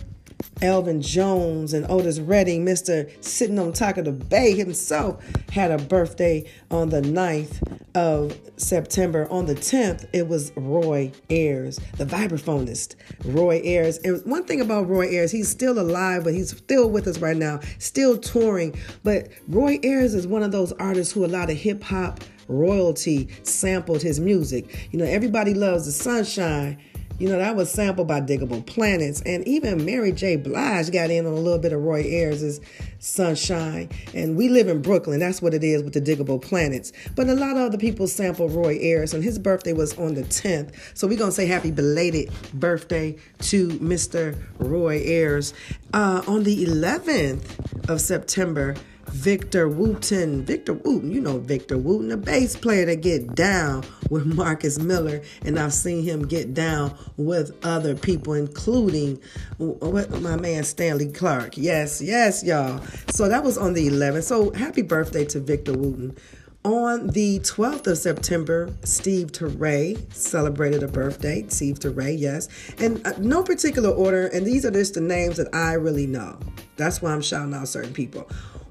Elvin 0.62 1.02
Jones 1.02 1.74
and 1.74 1.86
Otis 1.90 2.20
Redding, 2.20 2.66
Mr. 2.66 3.12
Sitting 3.24 3.60
on 3.60 3.74
top 3.74 3.98
of 3.98 4.06
the 4.06 4.12
Bay 4.12 4.56
himself, 4.56 5.24
had 5.52 5.72
a 5.72 5.78
birthday 5.78 6.50
on 6.72 6.90
the 6.90 7.02
9th 7.02 7.62
of 7.96 8.38
September. 8.58 9.28
On 9.30 9.46
the 9.46 9.56
10th, 9.56 10.08
it 10.14 10.28
was 10.28 10.52
Roy 10.56 11.12
Ayers, 11.30 11.80
the 11.98 12.06
vibraphonist, 12.06 12.96
Roy 13.26 13.62
Ayers. 13.64 13.98
And 14.00 14.24
one 14.26 14.46
thing 14.46 14.62
about 14.62 14.88
Roy 14.88 15.08
Ayers, 15.08 15.32
he's 15.32 15.50
still 15.50 15.80
alive, 15.80 16.24
but 16.24 16.34
he's 16.34 16.56
still 16.56 16.90
with 16.90 17.08
us 17.08 17.20
right 17.20 17.38
now, 17.38 17.60
still 17.80 18.18
touring. 18.18 18.76
But 19.04 19.30
Roy 19.48 19.80
Ayers 19.84 20.14
is 20.14 20.26
one 20.28 20.44
of 20.44 20.52
those 20.52 20.72
artists 20.74 21.14
who 21.14 21.26
a 21.26 21.28
lot 21.28 21.50
of 21.50 21.58
hip 21.58 21.84
hop 21.84 22.22
royalty 22.48 23.28
sampled 23.44 24.02
his 24.02 24.20
music. 24.20 24.90
You 24.92 25.00
know, 25.00 25.06
everybody 25.06 25.54
loves 25.54 25.86
the 25.86 25.92
sunshine 25.92 26.78
you 27.20 27.30
know, 27.30 27.38
that 27.38 27.56
was 27.56 27.72
sampled 27.72 28.08
by 28.08 28.20
Diggable 28.20 28.66
Planets. 28.66 29.22
And 29.22 29.48
even 29.48 29.86
Mary 29.86 30.12
J. 30.12 30.36
Blige 30.36 30.92
got 30.92 31.10
in 31.10 31.26
on 31.26 31.34
a 31.34 31.38
little 31.38 31.60
bit 31.60 31.72
of 31.72 31.82
Roy 31.82 32.04
Ayers' 32.04 32.60
Sunshine. 33.00 33.90
And 34.14 34.36
we 34.36 34.50
live 34.50 34.68
in 34.68 34.82
Brooklyn. 34.82 35.20
That's 35.20 35.42
what 35.42 35.54
it 35.54 35.64
is 35.64 35.84
with 35.84 35.94
the 35.94 36.02
Diggable 36.02 36.42
Planets. 36.42 36.92
But 37.16 37.30
a 37.30 37.34
lot 37.34 37.52
of 37.52 37.58
other 37.58 37.78
people 37.78 38.08
sample 38.08 38.50
Roy 38.50 38.78
Ayers, 38.82 39.14
and 39.14 39.24
his 39.24 39.40
birthday 39.40 39.74
was 39.74 39.98
on 39.98 40.16
the 40.16 40.24
10th. 40.24 40.74
So 40.94 41.08
we're 41.08 41.18
going 41.18 41.30
to 41.30 41.36
say 41.36 41.46
happy 41.46 41.72
belated 41.72 42.32
birthday 42.54 43.16
to 43.40 43.70
Mr. 43.80 44.38
Roy 44.60 45.02
Ayers. 45.06 45.54
Uh, 45.94 46.22
on 46.28 46.44
the 46.44 46.66
11th 46.66 47.90
of 47.90 48.02
September, 48.02 48.76
Victor 49.10 49.68
Wooten. 49.68 50.44
Victor 50.46 50.74
Wooten, 50.74 51.12
you 51.12 51.22
know 51.22 51.40
Victor 51.40 51.78
Wooten, 51.78 52.10
the 52.10 52.18
bass 52.18 52.56
player 52.56 52.86
that 52.86 53.02
get 53.02 53.36
down 53.36 53.84
with 54.10 54.26
Marcus 54.26 54.80
Miller, 54.80 55.22
and 55.44 55.58
I've 55.58 55.74
seen 55.74 56.04
him 56.04 56.28
get 56.28 56.54
down 56.54 56.96
with 57.18 57.56
other 57.66 57.96
people, 57.96 58.34
including 58.34 59.20
my 59.60 60.36
man 60.36 60.64
Stanley 60.64 61.12
Clarke. 61.12 61.58
Yes, 61.58 62.02
yes, 62.02 62.44
y'all. 62.44 62.82
So 63.10 63.30
that 63.30 63.44
was 63.44 63.58
on 63.58 63.74
the 63.74 63.88
11th. 63.88 64.24
So 64.24 64.52
happy 64.52 64.82
birthday 64.82 65.26
to 65.26 65.40
Victor 65.40 65.74
Wooten. 65.74 66.16
On 66.64 67.08
the 67.08 67.40
12th 67.42 67.86
of 67.86 67.98
September, 68.00 68.74
Steve 68.84 69.32
Turre 69.32 70.12
celebrated 70.12 70.82
a 70.82 70.88
birthday. 70.88 71.46
Steve 71.48 71.78
Turre, 71.78 72.18
yes. 72.18 72.50
And 72.80 73.06
uh, 73.06 73.14
no 73.20 73.44
particular 73.44 73.92
order, 73.92 74.26
and 74.28 74.48
these 74.48 74.66
are 74.66 74.72
just 74.72 74.96
the 74.96 75.02
names 75.02 75.38
that 75.38 75.54
I 75.54 75.74
really 75.74 76.08
know. 76.08 76.40
That's 76.76 77.04
why 77.04 77.12
I'm 77.12 77.22
shouting 77.22 77.54
out 77.54 77.68
certain 77.68 77.94
people 77.94 78.28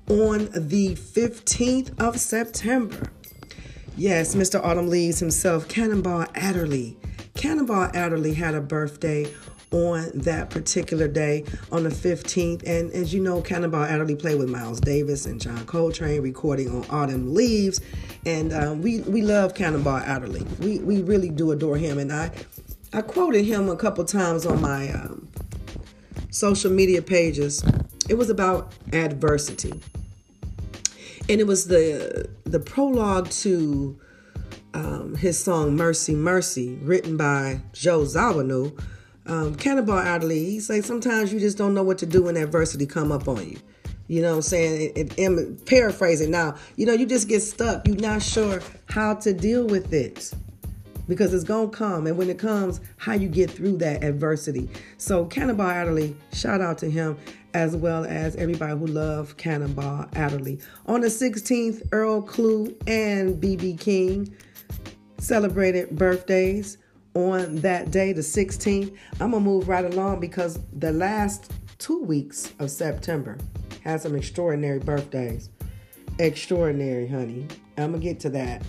on 0.08 0.48
the 0.52 0.94
15th 0.94 1.98
of 2.00 2.20
September. 2.20 3.10
Yes, 3.96 4.34
Mr. 4.34 4.62
Autumn 4.62 4.88
Leaves 4.88 5.20
himself, 5.20 5.68
Cannonball 5.68 6.26
Adderley. 6.34 6.96
Cannonball 7.34 7.90
Adderley 7.94 8.34
had 8.34 8.54
a 8.54 8.60
birthday 8.60 9.26
on 9.70 10.10
that 10.14 10.50
particular 10.50 11.08
day 11.08 11.44
on 11.72 11.84
the 11.84 11.90
15th. 11.90 12.62
And 12.66 12.92
as 12.92 13.14
you 13.14 13.20
know, 13.20 13.40
Cannonball 13.40 13.84
Adderley 13.84 14.14
played 14.14 14.38
with 14.38 14.48
Miles 14.48 14.80
Davis 14.80 15.26
and 15.26 15.40
John 15.40 15.64
Coltrane 15.66 16.22
recording 16.22 16.70
on 16.70 16.84
Autumn 16.90 17.34
Leaves. 17.34 17.80
And 18.26 18.52
um, 18.52 18.82
we, 18.82 19.00
we 19.00 19.22
love 19.22 19.54
Cannonball 19.54 19.98
Adderley. 19.98 20.46
We, 20.60 20.78
we 20.80 21.02
really 21.02 21.30
do 21.30 21.50
adore 21.52 21.76
him. 21.76 21.98
And 21.98 22.12
I, 22.12 22.30
I 22.92 23.00
quoted 23.02 23.44
him 23.44 23.68
a 23.68 23.76
couple 23.76 24.04
times 24.04 24.46
on 24.46 24.60
my 24.60 24.90
um, 24.92 25.28
social 26.30 26.70
media 26.70 27.02
pages. 27.02 27.64
It 28.08 28.14
was 28.14 28.30
about 28.30 28.72
adversity 28.92 29.80
and 31.28 31.40
it 31.40 31.46
was 31.46 31.66
the 31.66 32.28
the 32.44 32.60
prologue 32.60 33.30
to 33.30 33.98
um, 34.74 35.14
his 35.14 35.38
song 35.38 35.76
"Mercy, 35.76 36.14
Mercy," 36.14 36.78
written 36.82 37.16
by 37.16 37.60
Joe 37.72 38.00
Zawinul. 38.00 38.78
Um, 39.26 39.54
Cannonball 39.54 40.00
Adderley, 40.00 40.44
he 40.44 40.60
say 40.60 40.82
sometimes 40.82 41.32
you 41.32 41.40
just 41.40 41.56
don't 41.56 41.72
know 41.72 41.82
what 41.82 41.96
to 41.98 42.06
do 42.06 42.24
when 42.24 42.36
adversity 42.36 42.84
come 42.84 43.10
up 43.10 43.26
on 43.26 43.48
you. 43.48 43.58
You 44.06 44.20
know 44.20 44.30
what 44.30 44.36
I'm 44.36 44.42
saying? 44.42 44.92
It, 44.94 45.64
paraphrasing 45.64 46.30
now, 46.30 46.56
you 46.76 46.84
know, 46.84 46.92
you 46.92 47.06
just 47.06 47.26
get 47.26 47.40
stuck. 47.40 47.88
You're 47.88 47.96
not 47.96 48.22
sure 48.22 48.60
how 48.90 49.14
to 49.14 49.32
deal 49.32 49.66
with 49.66 49.94
it 49.94 50.30
because 51.08 51.34
it's 51.34 51.44
going 51.44 51.70
to 51.70 51.76
come. 51.76 52.06
And 52.06 52.16
when 52.16 52.30
it 52.30 52.38
comes, 52.38 52.80
how 52.96 53.12
you 53.14 53.28
get 53.28 53.50
through 53.50 53.78
that 53.78 54.02
adversity. 54.02 54.68
So, 54.98 55.26
Cannonball 55.26 55.68
Adderley, 55.68 56.16
shout 56.32 56.60
out 56.60 56.78
to 56.78 56.90
him 56.90 57.16
as 57.54 57.76
well 57.76 58.04
as 58.04 58.34
everybody 58.36 58.78
who 58.78 58.86
love 58.86 59.36
Cannonball 59.36 60.08
Adderley. 60.14 60.60
On 60.86 61.00
the 61.00 61.08
16th, 61.08 61.88
Earl 61.92 62.22
Klugh 62.22 62.74
and 62.88 63.40
BB 63.40 63.78
King 63.78 64.34
celebrated 65.18 65.90
birthdays 65.90 66.78
on 67.14 67.56
that 67.56 67.90
day, 67.90 68.12
the 68.12 68.20
16th. 68.20 68.94
I'm 69.20 69.30
going 69.30 69.44
to 69.44 69.50
move 69.50 69.68
right 69.68 69.84
along 69.84 70.20
because 70.20 70.58
the 70.72 70.92
last 70.92 71.52
two 71.78 72.02
weeks 72.02 72.52
of 72.58 72.70
September 72.70 73.38
had 73.82 74.00
some 74.00 74.16
extraordinary 74.16 74.80
birthdays. 74.80 75.48
Extraordinary, 76.18 77.06
honey. 77.06 77.46
I'm 77.76 77.90
going 77.90 78.00
to 78.00 78.06
get 78.06 78.20
to 78.20 78.30
that. 78.30 78.62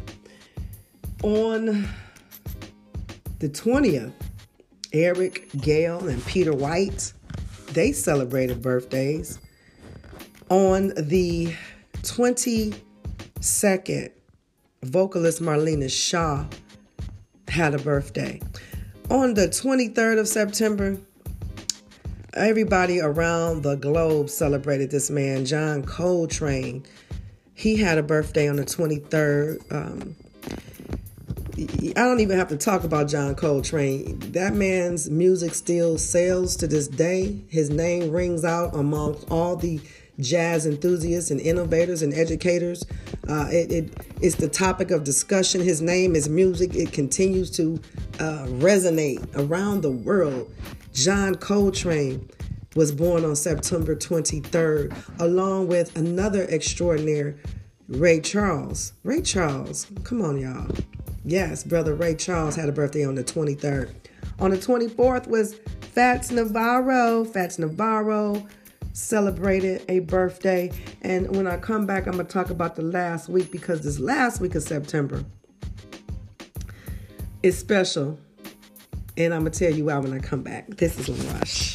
On 1.23 1.87
the 3.39 3.49
20th, 3.49 4.13
Eric, 4.93 5.49
Gale, 5.61 6.07
and 6.07 6.25
Peter 6.25 6.53
White 6.53 7.13
they 7.75 7.91
celebrated 7.91 8.61
birthdays. 8.61 9.37
On 10.49 10.93
the 10.95 11.53
22nd, 12.03 14.11
vocalist 14.83 15.41
Marlena 15.41 15.91
Shaw 15.91 16.45
had 17.49 17.75
a 17.75 17.79
birthday. 17.79 18.39
On 19.09 19.33
the 19.33 19.49
23rd 19.49 20.19
of 20.19 20.29
September, 20.29 20.97
everybody 22.33 23.01
around 23.01 23.63
the 23.63 23.75
globe 23.75 24.29
celebrated 24.29 24.89
this 24.89 25.09
man, 25.09 25.45
John 25.45 25.83
Coltrane. 25.83 26.85
He 27.53 27.75
had 27.75 27.97
a 27.97 28.03
birthday 28.03 28.47
on 28.47 28.55
the 28.55 28.63
23rd. 28.63 29.73
Um, 29.73 30.15
I 31.57 31.93
don't 31.93 32.19
even 32.19 32.37
have 32.37 32.49
to 32.49 32.57
talk 32.57 32.83
about 32.83 33.07
John 33.07 33.33
Coltrane. 33.33 34.19
That 34.31 34.53
man's 34.53 35.09
music 35.09 35.53
still 35.53 35.97
sells 35.97 36.57
to 36.57 36.67
this 36.67 36.89
day. 36.89 37.43
His 37.47 37.69
name 37.69 38.11
rings 38.11 38.43
out 38.43 38.75
amongst 38.75 39.31
all 39.31 39.55
the 39.55 39.79
jazz 40.19 40.65
enthusiasts 40.65 41.31
and 41.31 41.39
innovators 41.39 42.01
and 42.01 42.13
educators. 42.13 42.85
Uh, 43.29 43.47
it, 43.49 43.71
it, 43.71 43.93
it's 44.21 44.35
the 44.35 44.49
topic 44.49 44.91
of 44.91 45.05
discussion. 45.05 45.61
His 45.61 45.81
name 45.81 46.13
is 46.13 46.27
music. 46.27 46.75
It 46.75 46.91
continues 46.91 47.49
to 47.51 47.79
uh, 48.19 48.47
resonate 48.47 49.25
around 49.37 49.81
the 49.81 49.91
world. 49.91 50.53
John 50.93 51.35
Coltrane 51.35 52.29
was 52.75 52.91
born 52.91 53.23
on 53.23 53.37
September 53.37 53.95
23rd, 53.95 55.21
along 55.21 55.69
with 55.69 55.95
another 55.95 56.43
extraordinary 56.43 57.35
Ray 57.87 58.19
Charles. 58.19 58.91
Ray 59.03 59.21
Charles, 59.21 59.87
come 60.03 60.21
on, 60.21 60.37
y'all. 60.37 60.67
Yes, 61.27 61.63
brother 61.63 61.95
Ray 61.95 62.13
Charles 62.13 62.55
had 62.55 62.69
a 62.69 62.71
birthday 62.71 63.03
on 63.03 63.15
the 63.15 63.23
23rd. 63.23 63.91
On 64.37 64.51
the 64.51 64.57
24th 64.57 65.25
was 65.25 65.55
Fats 65.81 66.29
Navarro. 66.29 67.25
Fats 67.25 67.57
Navarro 67.57 68.45
celebrated 68.93 69.83
a 69.89 69.99
birthday. 70.01 70.71
And 71.01 71.35
when 71.35 71.47
I 71.47 71.57
come 71.57 71.87
back, 71.87 72.05
I'm 72.05 72.13
going 72.13 72.27
to 72.27 72.31
talk 72.31 72.51
about 72.51 72.75
the 72.75 72.83
last 72.83 73.27
week 73.27 73.51
because 73.51 73.81
this 73.81 73.99
last 73.99 74.39
week 74.39 74.53
of 74.53 74.61
September 74.61 75.25
is 77.41 77.57
special. 77.57 78.19
And 79.17 79.33
I'm 79.33 79.41
going 79.41 79.51
to 79.51 79.59
tell 79.59 79.73
you 79.75 79.85
why 79.85 79.97
when 79.97 80.13
I 80.13 80.19
come 80.19 80.43
back. 80.43 80.67
This 80.77 80.99
is 80.99 81.09
Rush. 81.09 81.74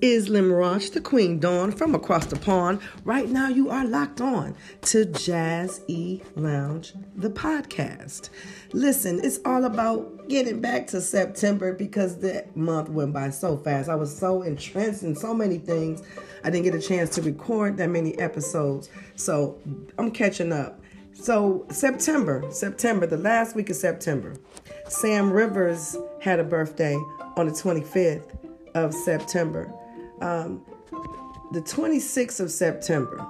Is 0.00 0.28
Limroch, 0.28 0.92
the 0.92 1.00
Queen 1.00 1.38
Dawn 1.38 1.72
from 1.72 1.94
across 1.94 2.26
the 2.26 2.36
pond. 2.36 2.80
Right 3.04 3.28
now, 3.28 3.48
you 3.48 3.68
are 3.68 3.84
locked 3.84 4.20
on 4.20 4.56
to 4.82 5.04
Jazz 5.04 5.82
E 5.88 6.22
Lounge, 6.36 6.94
the 7.16 7.28
podcast. 7.28 8.30
Listen, 8.72 9.20
it's 9.22 9.40
all 9.44 9.64
about 9.64 10.28
getting 10.28 10.60
back 10.60 10.86
to 10.88 11.00
September 11.00 11.74
because 11.74 12.18
the 12.18 12.46
month 12.54 12.88
went 12.88 13.12
by 13.12 13.30
so 13.30 13.58
fast. 13.58 13.88
I 13.88 13.94
was 13.94 14.16
so 14.16 14.42
entrenched 14.42 15.02
in 15.02 15.14
so 15.14 15.34
many 15.34 15.58
things. 15.58 16.02
I 16.44 16.50
didn't 16.50 16.64
get 16.64 16.74
a 16.74 16.80
chance 16.80 17.10
to 17.16 17.22
record 17.22 17.76
that 17.76 17.90
many 17.90 18.18
episodes. 18.18 18.88
So 19.16 19.58
I'm 19.98 20.10
catching 20.10 20.52
up. 20.52 20.80
So, 21.12 21.66
September, 21.70 22.44
September, 22.50 23.06
the 23.06 23.18
last 23.18 23.54
week 23.54 23.68
of 23.68 23.76
September, 23.76 24.36
Sam 24.88 25.30
Rivers 25.30 25.94
had 26.22 26.40
a 26.40 26.44
birthday 26.44 26.94
on 27.36 27.46
the 27.46 27.52
25th 27.52 28.38
of 28.74 28.94
September. 28.94 29.70
Um, 30.20 30.64
the 31.52 31.60
26th 31.60 32.40
of 32.40 32.50
September, 32.50 33.26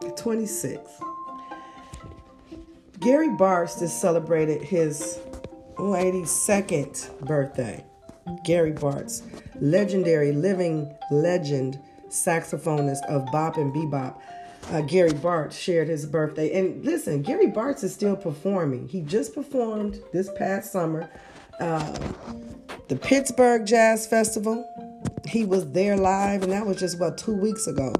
the 0.00 0.10
26th, 0.10 1.02
Gary 3.00 3.28
Bartz 3.28 3.78
just 3.78 4.00
celebrated 4.00 4.62
his 4.62 5.18
82nd 5.76 7.20
birthday. 7.20 7.84
Gary 8.44 8.72
Bartz, 8.72 9.22
legendary 9.60 10.32
living 10.32 10.94
legend 11.10 11.80
saxophonist 12.08 13.04
of 13.06 13.24
bop 13.32 13.56
and 13.56 13.72
bebop. 13.74 14.20
Uh, 14.70 14.82
Gary 14.82 15.12
Bartz 15.12 15.52
shared 15.52 15.88
his 15.88 16.04
birthday. 16.04 16.58
And 16.58 16.84
listen, 16.84 17.22
Gary 17.22 17.46
Bartz 17.46 17.82
is 17.84 17.94
still 17.94 18.16
performing. 18.16 18.88
He 18.88 19.00
just 19.00 19.34
performed 19.34 20.00
this 20.12 20.30
past 20.36 20.72
summer 20.72 21.08
uh, 21.60 21.98
the 22.88 22.96
Pittsburgh 22.96 23.66
Jazz 23.66 24.06
Festival. 24.06 24.64
He 25.28 25.44
was 25.44 25.70
there 25.72 25.96
live, 25.96 26.42
and 26.42 26.52
that 26.52 26.66
was 26.66 26.78
just 26.78 26.96
about 26.96 27.18
two 27.18 27.34
weeks 27.34 27.66
ago. 27.66 27.92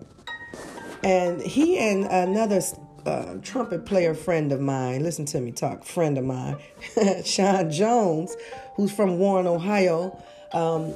And 1.05 1.41
he 1.41 1.79
and 1.79 2.05
another 2.07 2.61
uh, 3.07 3.37
trumpet 3.43 3.87
player 3.87 4.15
friend 4.15 4.51
of 4.53 4.61
mine, 4.61 5.03
listen 5.03 5.25
to 5.27 5.41
me 5.41 5.53
talk, 5.53 5.85
friend 5.85 6.19
of 6.19 6.25
mine, 6.25 6.57
Sean 7.25 7.71
Jones, 7.71 8.37
who's 8.75 8.93
from 8.93 9.19
Warren, 9.19 9.47
Ohio, 9.47 10.23
Um, 10.53 10.95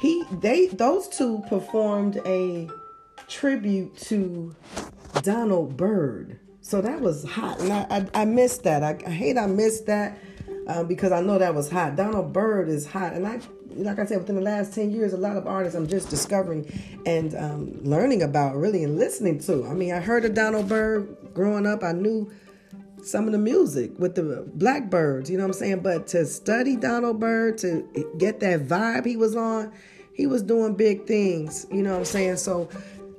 he 0.00 0.24
they 0.40 0.66
those 0.66 1.08
two 1.08 1.42
performed 1.48 2.20
a 2.26 2.68
tribute 3.28 3.96
to 3.98 4.54
Donald 5.22 5.76
Byrd. 5.76 6.38
So 6.60 6.80
that 6.80 7.00
was 7.00 7.24
hot, 7.24 7.60
and 7.60 7.72
I 7.72 7.86
I, 7.90 8.22
I 8.22 8.24
missed 8.24 8.64
that. 8.64 8.82
I, 8.82 8.98
I 9.06 9.10
hate 9.10 9.38
I 9.38 9.46
missed 9.46 9.86
that 9.86 10.18
um, 10.66 10.86
because 10.86 11.12
I 11.12 11.20
know 11.20 11.38
that 11.38 11.54
was 11.54 11.70
hot. 11.70 11.96
Donald 11.96 12.32
Byrd 12.32 12.68
is 12.68 12.86
hot, 12.86 13.12
and 13.12 13.26
I 13.26 13.40
like 13.76 13.98
I 13.98 14.06
said 14.06 14.18
within 14.18 14.36
the 14.36 14.42
last 14.42 14.74
ten 14.74 14.90
years, 14.90 15.12
a 15.12 15.16
lot 15.16 15.36
of 15.36 15.46
artists 15.46 15.76
I'm 15.76 15.86
just 15.86 16.10
discovering 16.10 16.70
and 17.06 17.34
um, 17.34 17.80
learning 17.82 18.22
about 18.22 18.56
really 18.56 18.84
and 18.84 18.98
listening 18.98 19.38
to. 19.40 19.66
I 19.66 19.74
mean, 19.74 19.92
I 19.92 20.00
heard 20.00 20.24
of 20.24 20.34
Donald 20.34 20.68
Byrd 20.68 21.16
growing 21.34 21.66
up. 21.66 21.82
I 21.82 21.92
knew 21.92 22.30
some 23.02 23.26
of 23.26 23.32
the 23.32 23.38
music 23.38 23.98
with 23.98 24.14
the 24.14 24.48
Blackbyrds, 24.56 25.28
you 25.28 25.36
know 25.36 25.44
what 25.44 25.54
I'm 25.54 25.60
saying? 25.60 25.80
But 25.80 26.06
to 26.08 26.24
study 26.24 26.76
Donald 26.76 27.20
Byrd, 27.20 27.58
to 27.58 28.12
get 28.18 28.40
that 28.40 28.66
vibe 28.66 29.04
he 29.04 29.16
was 29.16 29.36
on, 29.36 29.72
he 30.14 30.26
was 30.26 30.42
doing 30.42 30.74
big 30.74 31.06
things, 31.06 31.66
you 31.70 31.82
know 31.82 31.92
what 31.92 31.98
I'm 31.98 32.04
saying? 32.04 32.36
So 32.36 32.68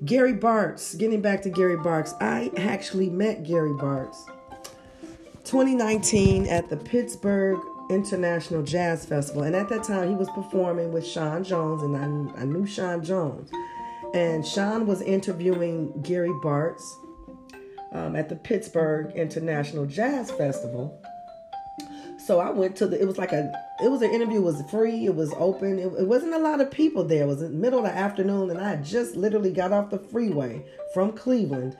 Gary 0.03 0.33
Bartz, 0.33 0.97
getting 0.97 1.21
back 1.21 1.41
to 1.43 1.49
Gary 1.49 1.77
Bartz, 1.77 2.15
I 2.21 2.51
actually 2.57 3.09
met 3.09 3.43
Gary 3.43 3.71
Bartz 3.71 4.25
2019 5.43 6.47
at 6.47 6.69
the 6.69 6.77
Pittsburgh 6.77 7.59
International 7.89 8.63
Jazz 8.63 9.05
Festival. 9.05 9.43
And 9.43 9.55
at 9.55 9.69
that 9.69 9.83
time, 9.83 10.09
he 10.09 10.15
was 10.15 10.29
performing 10.29 10.91
with 10.91 11.05
Sean 11.05 11.43
Jones, 11.43 11.83
and 11.83 11.95
I, 11.95 12.41
I 12.41 12.45
knew 12.45 12.65
Sean 12.65 13.03
Jones. 13.03 13.51
And 14.13 14.45
Sean 14.45 14.87
was 14.87 15.01
interviewing 15.01 16.01
Gary 16.01 16.29
Bartz 16.43 16.81
um, 17.91 18.15
at 18.15 18.29
the 18.29 18.35
Pittsburgh 18.35 19.15
International 19.15 19.85
Jazz 19.85 20.31
Festival. 20.31 21.01
So 22.17 22.39
I 22.39 22.49
went 22.49 22.75
to 22.77 22.87
the. 22.87 22.99
It 22.99 23.05
was 23.05 23.17
like 23.17 23.33
a. 23.33 23.51
It 23.83 23.89
was 23.89 24.01
an 24.01 24.11
interview. 24.11 24.37
It 24.37 24.43
was 24.43 24.63
free. 24.71 25.05
It 25.05 25.15
was 25.15 25.33
open. 25.37 25.77
It, 25.77 25.87
it 25.99 26.07
wasn't 26.07 26.33
a 26.33 26.39
lot 26.39 26.61
of 26.61 26.71
people 26.71 27.03
there. 27.03 27.23
It 27.23 27.27
was 27.27 27.41
in 27.41 27.51
the 27.51 27.57
middle 27.57 27.79
of 27.79 27.85
the 27.85 27.95
afternoon, 27.95 28.49
and 28.49 28.59
I 28.59 28.77
just 28.77 29.15
literally 29.15 29.51
got 29.51 29.71
off 29.71 29.91
the 29.91 29.99
freeway 29.99 30.65
from 30.93 31.11
Cleveland, 31.11 31.77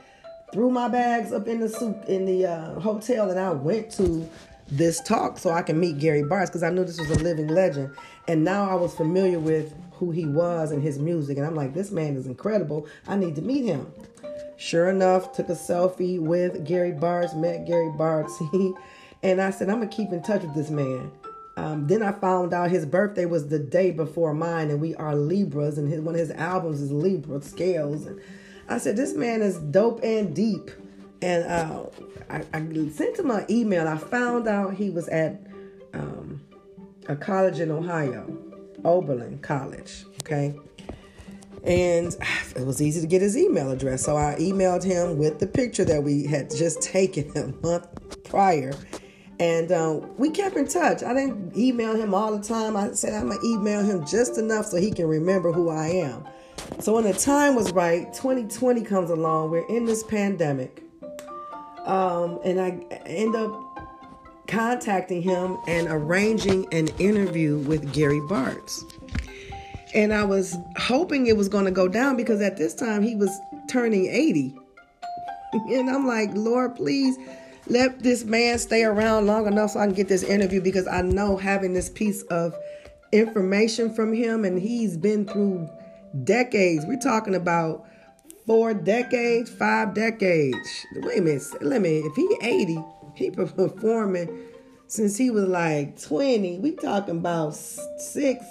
threw 0.53 0.69
my 0.69 0.87
bags 0.87 1.31
up 1.31 1.47
in 1.47 1.61
the 1.61 1.69
soup 1.69 2.05
in 2.07 2.25
the 2.25 2.45
uh, 2.45 2.79
hotel, 2.79 3.31
and 3.31 3.39
I 3.39 3.51
went 3.51 3.89
to 3.93 4.29
this 4.67 4.99
talk 5.01 5.37
so 5.37 5.51
I 5.51 5.61
can 5.61 5.79
meet 5.79 5.99
Gary 5.99 6.23
Bartz 6.23 6.47
because 6.47 6.63
I 6.63 6.69
knew 6.69 6.83
this 6.83 6.99
was 6.99 7.09
a 7.11 7.23
living 7.23 7.47
legend, 7.47 7.95
and 8.27 8.43
now 8.43 8.69
I 8.69 8.75
was 8.75 8.95
familiar 8.95 9.39
with 9.39 9.73
who 9.93 10.11
he 10.11 10.25
was 10.25 10.71
and 10.71 10.81
his 10.81 10.99
music, 10.99 11.37
and 11.37 11.45
I'm 11.45 11.55
like, 11.55 11.73
this 11.73 11.91
man 11.91 12.15
is 12.15 12.25
incredible. 12.25 12.87
I 13.07 13.15
need 13.15 13.35
to 13.35 13.41
meet 13.41 13.65
him. 13.65 13.91
Sure 14.57 14.89
enough, 14.89 15.33
took 15.33 15.49
a 15.49 15.53
selfie 15.53 16.19
with 16.19 16.65
Gary 16.65 16.91
Bartz, 16.91 17.35
met 17.35 17.65
Gary 17.67 17.91
Bartz. 17.97 18.75
and 19.23 19.41
I 19.41 19.49
said, 19.51 19.69
I'm 19.69 19.77
going 19.77 19.89
to 19.89 19.95
keep 19.95 20.11
in 20.11 20.21
touch 20.23 20.41
with 20.41 20.55
this 20.55 20.69
man. 20.69 21.11
Um, 21.57 21.87
then 21.87 22.03
I 22.03 22.11
found 22.11 22.53
out 22.53 22.69
his 22.69 22.85
birthday 22.85 23.25
was 23.25 23.47
the 23.47 23.59
day 23.59 23.91
before 23.91 24.33
mine, 24.33 24.69
and 24.69 24.81
we 24.81 24.95
are 24.95 25.15
Libras, 25.15 25.77
and 25.77 25.89
his, 25.89 26.01
one 26.01 26.15
of 26.15 26.19
his 26.19 26.31
albums 26.31 26.81
is 26.81 26.91
Libra 26.91 27.41
scales. 27.41 28.05
And 28.05 28.19
I 28.67 28.77
said, 28.77 28.97
This 28.97 29.13
man 29.13 29.41
is 29.41 29.57
dope 29.57 30.03
and 30.03 30.35
deep. 30.35 30.71
And 31.21 31.43
uh, 31.45 31.85
I, 32.29 32.43
I, 32.53 32.89
sent 32.89 33.17
him 33.17 33.31
an 33.31 33.45
email. 33.49 33.87
I 33.87 33.97
found 33.97 34.47
out 34.47 34.73
he 34.75 34.89
was 34.89 35.07
at 35.07 35.41
um, 35.93 36.41
a 37.07 37.15
college 37.15 37.59
in 37.59 37.71
Ohio, 37.71 38.37
Oberlin 38.83 39.39
College. 39.39 40.05
Okay. 40.23 40.55
And 41.63 42.15
it 42.55 42.65
was 42.65 42.81
easy 42.81 43.01
to 43.01 43.07
get 43.07 43.21
his 43.21 43.37
email 43.37 43.71
address. 43.71 44.03
So 44.03 44.17
I 44.17 44.35
emailed 44.39 44.83
him 44.83 45.17
with 45.17 45.39
the 45.39 45.47
picture 45.47 45.85
that 45.85 46.03
we 46.03 46.25
had 46.25 46.49
just 46.49 46.81
taken 46.81 47.31
a 47.37 47.65
month 47.65 48.23
prior. 48.23 48.73
And 49.39 49.71
um, 49.71 50.15
we 50.17 50.29
kept 50.29 50.55
in 50.55 50.67
touch. 50.67 51.03
I 51.03 51.13
didn't 51.13 51.57
email 51.57 51.95
him 51.95 52.13
all 52.13 52.35
the 52.35 52.43
time. 52.43 52.77
I 52.77 52.91
said 52.93 53.13
I'm 53.13 53.27
going 53.27 53.39
to 53.39 53.45
email 53.45 53.83
him 53.83 54.05
just 54.05 54.37
enough 54.37 54.67
so 54.67 54.77
he 54.77 54.91
can 54.91 55.07
remember 55.07 55.51
who 55.51 55.69
I 55.69 55.87
am. 55.87 56.25
So 56.79 56.93
when 56.93 57.03
the 57.03 57.13
time 57.13 57.55
was 57.55 57.71
right, 57.73 58.13
2020 58.13 58.81
comes 58.83 59.09
along. 59.09 59.51
We're 59.51 59.67
in 59.67 59.85
this 59.85 60.03
pandemic. 60.03 60.84
Um, 61.85 62.39
and 62.43 62.59
I 62.59 62.71
end 63.05 63.35
up 63.35 63.51
contacting 64.47 65.21
him 65.21 65.57
and 65.67 65.87
arranging 65.89 66.71
an 66.73 66.87
interview 66.99 67.59
with 67.59 67.93
Gary 67.93 68.19
Bartz. 68.21 68.83
And 69.93 70.13
I 70.13 70.23
was 70.23 70.57
hoping 70.77 71.27
it 71.27 71.37
was 71.37 71.47
going 71.47 71.65
to 71.65 71.71
go 71.71 71.87
down 71.87 72.17
because 72.17 72.41
at 72.41 72.57
this 72.57 72.73
time 72.73 73.01
he 73.01 73.15
was 73.15 73.31
turning 73.69 74.07
80. 74.07 74.55
and 75.53 75.89
I'm 75.89 76.05
like, 76.05 76.31
Lord, 76.33 76.75
please 76.75 77.17
let 77.67 77.99
this 77.99 78.23
man 78.23 78.59
stay 78.59 78.83
around 78.83 79.25
long 79.25 79.47
enough 79.47 79.71
so 79.71 79.79
I 79.79 79.85
can 79.85 79.95
get 79.95 80.07
this 80.07 80.23
interview 80.23 80.61
because 80.61 80.87
I 80.87 81.01
know 81.01 81.37
having 81.37 81.73
this 81.73 81.89
piece 81.89 82.21
of 82.23 82.55
information 83.11 83.93
from 83.93 84.13
him 84.13 84.45
and 84.45 84.59
he's 84.59 84.97
been 84.97 85.25
through 85.25 85.69
decades. 86.23 86.85
We're 86.85 86.99
talking 86.99 87.35
about 87.35 87.85
four 88.45 88.73
decades, 88.73 89.49
five 89.49 89.93
decades. 89.93 90.85
Wait 90.95 91.19
a 91.19 91.21
minute, 91.21 91.43
let 91.61 91.81
me. 91.81 91.99
If 91.99 92.15
he 92.15 92.37
80, 92.41 92.83
he 93.15 93.31
performing 93.31 94.45
since 94.87 95.17
he 95.17 95.31
was 95.31 95.45
like 95.45 96.01
20. 96.01 96.59
We 96.59 96.71
talking 96.71 97.17
about 97.17 97.55
six 97.55 98.45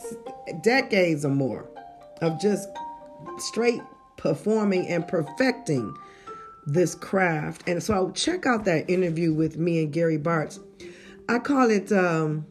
decades 0.62 1.24
or 1.24 1.30
more 1.30 1.68
of 2.20 2.40
just 2.40 2.68
straight 3.38 3.83
performing 4.16 4.88
and 4.88 5.07
perfecting 5.07 5.94
this 6.66 6.94
craft. 6.94 7.62
And 7.66 7.83
so 7.83 7.94
I'll 7.94 8.12
check 8.12 8.46
out 8.46 8.64
that 8.64 8.88
interview 8.88 9.33
with 9.33 9.59
me 9.59 9.83
and 9.83 9.92
Gary 9.92 10.18
Bartz. 10.18 10.59
I 11.28 11.38
call 11.38 11.70
it 11.70 11.92
um, 11.92 12.46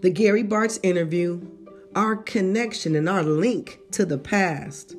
the 0.00 0.10
Gary 0.10 0.44
Bartz 0.44 0.78
interview, 0.82 1.40
our 1.94 2.16
connection 2.16 2.94
and 2.96 3.08
our 3.08 3.22
link 3.22 3.78
to 3.92 4.04
the 4.04 4.18
past. 4.18 4.96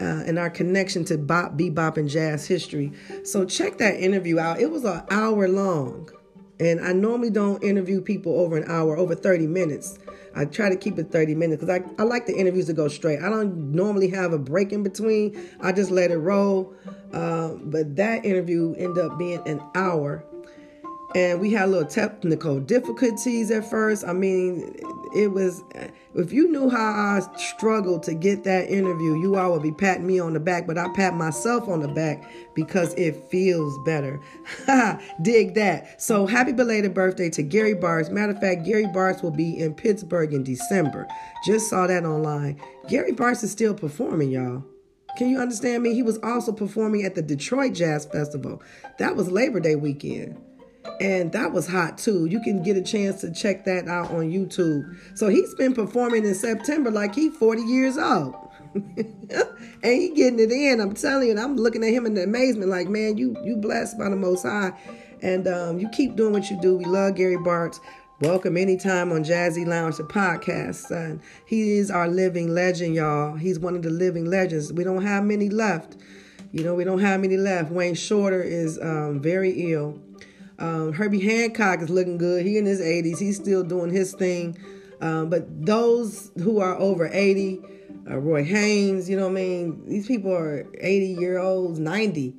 Uh, 0.00 0.22
and 0.26 0.38
our 0.38 0.50
connection 0.50 1.04
to 1.06 1.18
bop, 1.18 1.56
bebop, 1.56 1.96
and 1.96 2.08
jazz 2.08 2.46
history. 2.46 2.92
So 3.24 3.44
check 3.44 3.78
that 3.78 4.00
interview 4.00 4.38
out. 4.38 4.60
It 4.60 4.70
was 4.70 4.84
an 4.84 5.02
hour 5.10 5.48
long. 5.48 6.10
And 6.60 6.80
I 6.80 6.92
normally 6.92 7.30
don't 7.30 7.62
interview 7.62 8.00
people 8.00 8.40
over 8.40 8.56
an 8.56 8.64
hour, 8.68 8.96
over 8.96 9.14
30 9.14 9.46
minutes. 9.46 9.98
I 10.34 10.44
try 10.44 10.68
to 10.68 10.76
keep 10.76 10.98
it 10.98 11.10
30 11.10 11.34
minutes 11.34 11.62
because 11.62 11.80
I, 11.80 12.02
I 12.02 12.04
like 12.04 12.26
the 12.26 12.36
interviews 12.36 12.66
to 12.66 12.72
go 12.72 12.88
straight. 12.88 13.20
I 13.20 13.28
don't 13.28 13.72
normally 13.72 14.08
have 14.10 14.32
a 14.32 14.38
break 14.38 14.72
in 14.72 14.82
between. 14.82 15.48
I 15.60 15.72
just 15.72 15.90
let 15.90 16.10
it 16.10 16.18
roll. 16.18 16.74
Uh, 17.12 17.54
but 17.62 17.96
that 17.96 18.24
interview 18.24 18.74
ended 18.76 19.04
up 19.04 19.18
being 19.18 19.40
an 19.46 19.62
hour. 19.74 20.24
And 21.14 21.40
we 21.40 21.52
had 21.52 21.64
a 21.64 21.66
little 21.68 21.88
technical 21.88 22.60
difficulties 22.60 23.50
at 23.50 23.68
first. 23.70 24.04
I 24.04 24.12
mean, 24.12 24.76
it 25.14 25.28
was 25.28 25.62
if 26.14 26.32
you 26.32 26.50
knew 26.50 26.68
how 26.68 26.78
I 26.78 27.36
struggled 27.36 28.02
to 28.04 28.14
get 28.14 28.44
that 28.44 28.68
interview, 28.68 29.20
you 29.20 29.36
all 29.36 29.52
would 29.52 29.62
be 29.62 29.72
patting 29.72 30.06
me 30.06 30.18
on 30.18 30.32
the 30.32 30.40
back, 30.40 30.66
but 30.66 30.78
I 30.78 30.88
pat 30.94 31.14
myself 31.14 31.68
on 31.68 31.80
the 31.80 31.88
back 31.88 32.24
because 32.54 32.94
it 32.94 33.28
feels 33.30 33.78
better. 33.84 34.20
Dig 35.22 35.54
that. 35.54 36.00
So 36.00 36.26
happy 36.26 36.52
belated 36.52 36.94
birthday 36.94 37.30
to 37.30 37.42
Gary 37.42 37.74
Bartz. 37.74 38.10
Matter 38.10 38.32
of 38.32 38.40
fact, 38.40 38.64
Gary 38.64 38.86
Bartz 38.86 39.22
will 39.22 39.30
be 39.30 39.58
in 39.58 39.74
Pittsburgh 39.74 40.32
in 40.32 40.42
December. 40.42 41.06
Just 41.44 41.70
saw 41.70 41.86
that 41.86 42.04
online. 42.04 42.60
Gary 42.88 43.12
Bartz 43.12 43.44
is 43.44 43.52
still 43.52 43.74
performing, 43.74 44.30
y'all. 44.30 44.64
Can 45.16 45.28
you 45.28 45.38
understand 45.38 45.82
me? 45.82 45.94
He 45.94 46.02
was 46.02 46.18
also 46.22 46.52
performing 46.52 47.04
at 47.04 47.14
the 47.14 47.22
Detroit 47.22 47.74
Jazz 47.74 48.06
Festival. 48.06 48.62
That 48.98 49.16
was 49.16 49.30
Labor 49.30 49.60
Day 49.60 49.74
weekend 49.74 50.40
and 51.00 51.32
that 51.32 51.52
was 51.52 51.66
hot 51.66 51.98
too. 51.98 52.26
You 52.26 52.40
can 52.40 52.62
get 52.62 52.76
a 52.76 52.82
chance 52.82 53.20
to 53.20 53.32
check 53.32 53.64
that 53.64 53.88
out 53.88 54.10
on 54.10 54.30
YouTube. 54.30 54.96
So 55.14 55.28
he's 55.28 55.54
been 55.54 55.74
performing 55.74 56.24
in 56.24 56.34
September 56.34 56.90
like 56.90 57.14
he's 57.14 57.36
40 57.36 57.62
years 57.62 57.96
old. 57.96 58.34
and 58.74 59.56
he 59.82 60.10
getting 60.10 60.38
it 60.38 60.50
in. 60.50 60.80
I'm 60.80 60.94
telling 60.94 61.28
you, 61.28 61.38
I'm 61.38 61.56
looking 61.56 61.82
at 61.84 61.90
him 61.90 62.06
in 62.06 62.16
amazement, 62.18 62.70
like, 62.70 62.88
man, 62.88 63.16
you 63.16 63.36
you 63.44 63.56
blessed 63.56 63.98
by 63.98 64.08
the 64.08 64.16
most 64.16 64.42
high. 64.42 64.72
And 65.22 65.48
um, 65.48 65.78
you 65.78 65.88
keep 65.88 66.16
doing 66.16 66.32
what 66.32 66.50
you 66.50 66.60
do. 66.60 66.76
We 66.76 66.84
love 66.84 67.16
Gary 67.16 67.36
Bartz. 67.36 67.80
Welcome 68.20 68.56
anytime 68.56 69.12
on 69.12 69.24
Jazzy 69.24 69.66
Lounge, 69.66 69.96
the 69.96 70.02
podcast. 70.02 70.86
Son. 70.86 71.20
He 71.46 71.78
is 71.78 71.90
our 71.90 72.08
living 72.08 72.54
legend, 72.54 72.94
y'all. 72.94 73.36
He's 73.36 73.58
one 73.58 73.74
of 73.76 73.82
the 73.82 73.90
living 73.90 74.24
legends. 74.24 74.72
We 74.72 74.84
don't 74.84 75.02
have 75.02 75.24
many 75.24 75.48
left. 75.48 75.96
You 76.52 76.64
know, 76.64 76.74
we 76.74 76.84
don't 76.84 77.00
have 77.00 77.20
many 77.20 77.36
left. 77.36 77.70
Wayne 77.70 77.94
Shorter 77.94 78.42
is 78.42 78.78
um, 78.80 79.20
very 79.20 79.72
ill. 79.72 80.00
Um, 80.58 80.92
Herbie 80.92 81.20
Hancock 81.20 81.82
is 81.82 81.90
looking 81.90 82.18
good. 82.18 82.44
He 82.44 82.58
in 82.58 82.66
his 82.66 82.80
80s. 82.80 83.18
He's 83.18 83.36
still 83.36 83.62
doing 83.62 83.90
his 83.90 84.12
thing. 84.12 84.58
Um, 85.00 85.30
but 85.30 85.64
those 85.64 86.32
who 86.42 86.58
are 86.58 86.76
over 86.76 87.08
80, 87.12 87.60
uh, 88.10 88.18
Roy 88.18 88.44
Haynes, 88.44 89.08
you 89.08 89.16
know 89.16 89.24
what 89.24 89.32
I 89.32 89.42
mean? 89.42 89.88
These 89.88 90.08
people 90.08 90.32
are 90.32 90.66
80 90.80 91.06
year 91.20 91.38
olds, 91.38 91.78
90. 91.78 92.34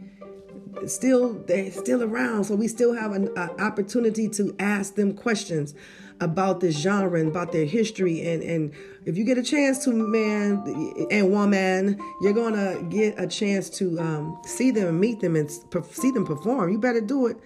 Still, 0.86 1.34
they're 1.34 1.72
still 1.72 2.04
around. 2.04 2.46
So 2.46 2.56
we 2.56 2.68
still 2.68 2.94
have 2.94 3.14
an 3.14 3.30
uh, 3.38 3.50
opportunity 3.60 4.28
to 4.30 4.56
ask 4.60 4.96
them 4.96 5.14
questions 5.14 5.74
about 6.22 6.60
this 6.60 6.78
genre 6.78 7.18
and 7.18 7.30
about 7.30 7.54
their 7.54 7.66
history. 7.66 8.28
And, 8.28 8.44
and 8.44 8.74
if 9.06 9.18
you 9.18 9.24
get 9.24 9.38
a 9.38 9.44
chance 9.44 9.84
to, 9.86 9.92
man 9.92 11.08
and 11.10 11.32
woman, 11.32 11.98
you're 12.22 12.34
going 12.34 12.54
to 12.54 12.84
get 12.90 13.18
a 13.18 13.26
chance 13.26 13.70
to 13.72 13.98
um, 14.00 14.38
see 14.44 14.72
them 14.72 15.00
meet 15.00 15.22
them 15.22 15.38
and 15.38 15.50
see 15.92 16.12
them 16.12 16.26
perform. 16.26 16.72
You 16.72 16.78
better 16.78 17.02
do 17.02 17.28
it 17.28 17.38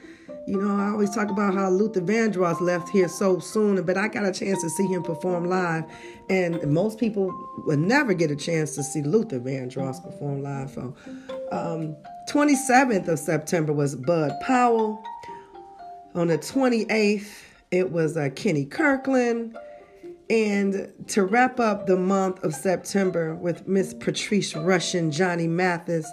You 0.46 0.62
know, 0.62 0.76
I 0.76 0.90
always 0.90 1.10
talk 1.10 1.30
about 1.30 1.54
how 1.54 1.70
Luther 1.70 2.02
Vandross 2.02 2.60
left 2.60 2.90
here 2.90 3.08
so 3.08 3.40
soon, 3.40 3.82
but 3.84 3.98
I 3.98 4.10
got 4.10 4.26
a 4.26 4.32
chance 4.32 4.62
to 4.62 4.70
see 4.70 4.86
him 4.88 5.02
perform 5.02 5.46
live. 5.46 5.86
And 6.30 6.62
most 6.70 7.00
people 7.00 7.34
would 7.66 7.80
never 7.80 8.14
get 8.14 8.30
a 8.30 8.36
chance 8.36 8.76
to 8.76 8.84
see 8.84 9.02
Luther 9.02 9.40
Vandross 9.40 10.04
perform 10.04 10.44
live. 10.44 10.70
So, 10.72 10.96
um, 11.52 11.96
27th 12.30 13.08
of 13.08 13.20
September 13.20 13.72
was 13.72 13.96
Bud 13.96 14.34
Powell. 14.42 15.02
On 16.14 16.28
the 16.28 16.38
28th, 16.38 17.30
it 17.72 17.92
was 17.92 18.18
uh, 18.18 18.30
Kenny 18.36 18.66
Kirkland. 18.66 19.58
And 20.30 20.92
to 21.08 21.24
wrap 21.24 21.60
up 21.60 21.88
the 21.88 21.98
month 21.98 22.44
of 22.44 22.54
September 22.54 23.34
with 23.36 23.68
Miss 23.68 23.94
Patrice 23.94 24.54
Rushen, 24.54 25.12
Johnny 25.12 25.48
Mathis, 25.48 26.10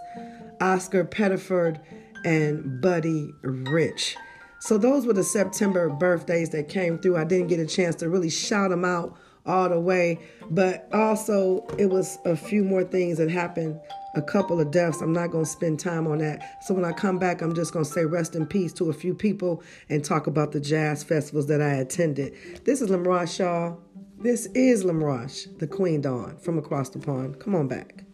Oscar 0.60 1.04
Pettiford, 1.04 1.80
and 2.24 2.80
Buddy 2.80 3.32
Rich. 3.42 4.16
So 4.60 4.76
those 4.76 5.06
were 5.06 5.14
the 5.14 5.24
September 5.24 5.88
birthdays 5.88 6.50
that 6.50 6.68
came 6.68 6.98
through. 6.98 7.16
I 7.16 7.24
didn't 7.24 7.48
get 7.48 7.60
a 7.60 7.66
chance 7.66 7.96
to 7.96 8.10
really 8.10 8.30
shout 8.30 8.70
them 8.70 8.84
out 8.84 9.16
all 9.46 9.68
the 9.68 9.80
way, 9.80 10.20
but 10.50 10.88
also 10.92 11.66
it 11.78 11.86
was 11.86 12.18
a 12.26 12.36
few 12.36 12.62
more 12.62 12.84
things 12.84 13.16
that 13.18 13.30
happened, 13.30 13.80
a 14.14 14.20
couple 14.20 14.60
of 14.60 14.70
deaths. 14.70 15.00
I'm 15.00 15.14
not 15.14 15.30
going 15.30 15.44
to 15.44 15.50
spend 15.50 15.80
time 15.80 16.06
on 16.06 16.18
that. 16.18 16.62
So 16.64 16.74
when 16.74 16.84
I 16.84 16.92
come 16.92 17.18
back, 17.18 17.40
I'm 17.40 17.54
just 17.54 17.72
going 17.72 17.86
to 17.86 17.90
say 17.90 18.04
rest 18.04 18.36
in 18.36 18.46
peace 18.46 18.72
to 18.74 18.90
a 18.90 18.92
few 18.92 19.14
people 19.14 19.62
and 19.88 20.04
talk 20.04 20.26
about 20.26 20.52
the 20.52 20.60
jazz 20.60 21.02
festivals 21.02 21.46
that 21.46 21.62
I 21.62 21.74
attended. 21.74 22.64
This 22.64 22.82
is 22.82 22.90
Lamrosh 22.90 23.36
Shaw. 23.36 23.76
This 24.18 24.44
is 24.54 24.84
Lamrosh, 24.84 25.58
the 25.58 25.66
Queen 25.66 26.02
Dawn 26.02 26.36
from 26.36 26.58
across 26.58 26.90
the 26.90 26.98
pond. 26.98 27.40
Come 27.40 27.54
on 27.54 27.66
back. 27.66 28.04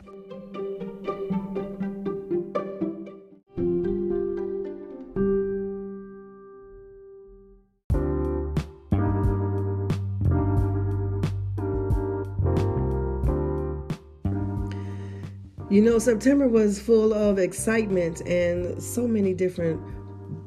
Know, 15.96 16.00
September 16.00 16.46
was 16.46 16.78
full 16.78 17.14
of 17.14 17.38
excitement 17.38 18.20
and 18.26 18.82
so 18.82 19.08
many 19.08 19.32
different 19.32 19.80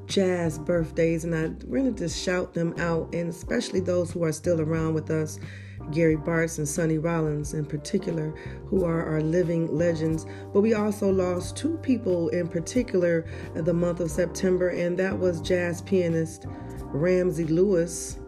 jazz 0.06 0.60
birthdays, 0.60 1.24
and 1.24 1.34
I 1.34 1.48
wanted 1.66 1.98
to 1.98 2.10
shout 2.10 2.54
them 2.54 2.76
out, 2.78 3.14
and 3.16 3.30
especially 3.30 3.80
those 3.80 4.12
who 4.12 4.24
are 4.24 4.32
still 4.32 4.62
around 4.62 4.94
with 4.94 5.10
us. 5.10 5.40
Gary 5.92 6.18
Bartz 6.18 6.60
and 6.60 6.68
Sonny 6.68 7.00
Rollins, 7.00 7.56
in 7.56 7.66
particular, 7.66 8.30
who 8.68 8.86
are 8.86 9.04
our 9.04 9.22
living 9.22 9.76
legends. 9.76 10.28
But 10.54 10.62
we 10.62 10.76
also 10.76 11.10
lost 11.10 11.58
two 11.58 11.78
people 11.78 12.30
in 12.30 12.48
particular 12.48 13.26
the 13.56 13.74
month 13.74 14.02
of 14.02 14.12
September, 14.12 14.70
and 14.70 15.00
that 15.00 15.18
was 15.18 15.42
jazz 15.42 15.82
pianist 15.82 16.46
Ramsey 16.82 17.46
Lewis 17.46 18.20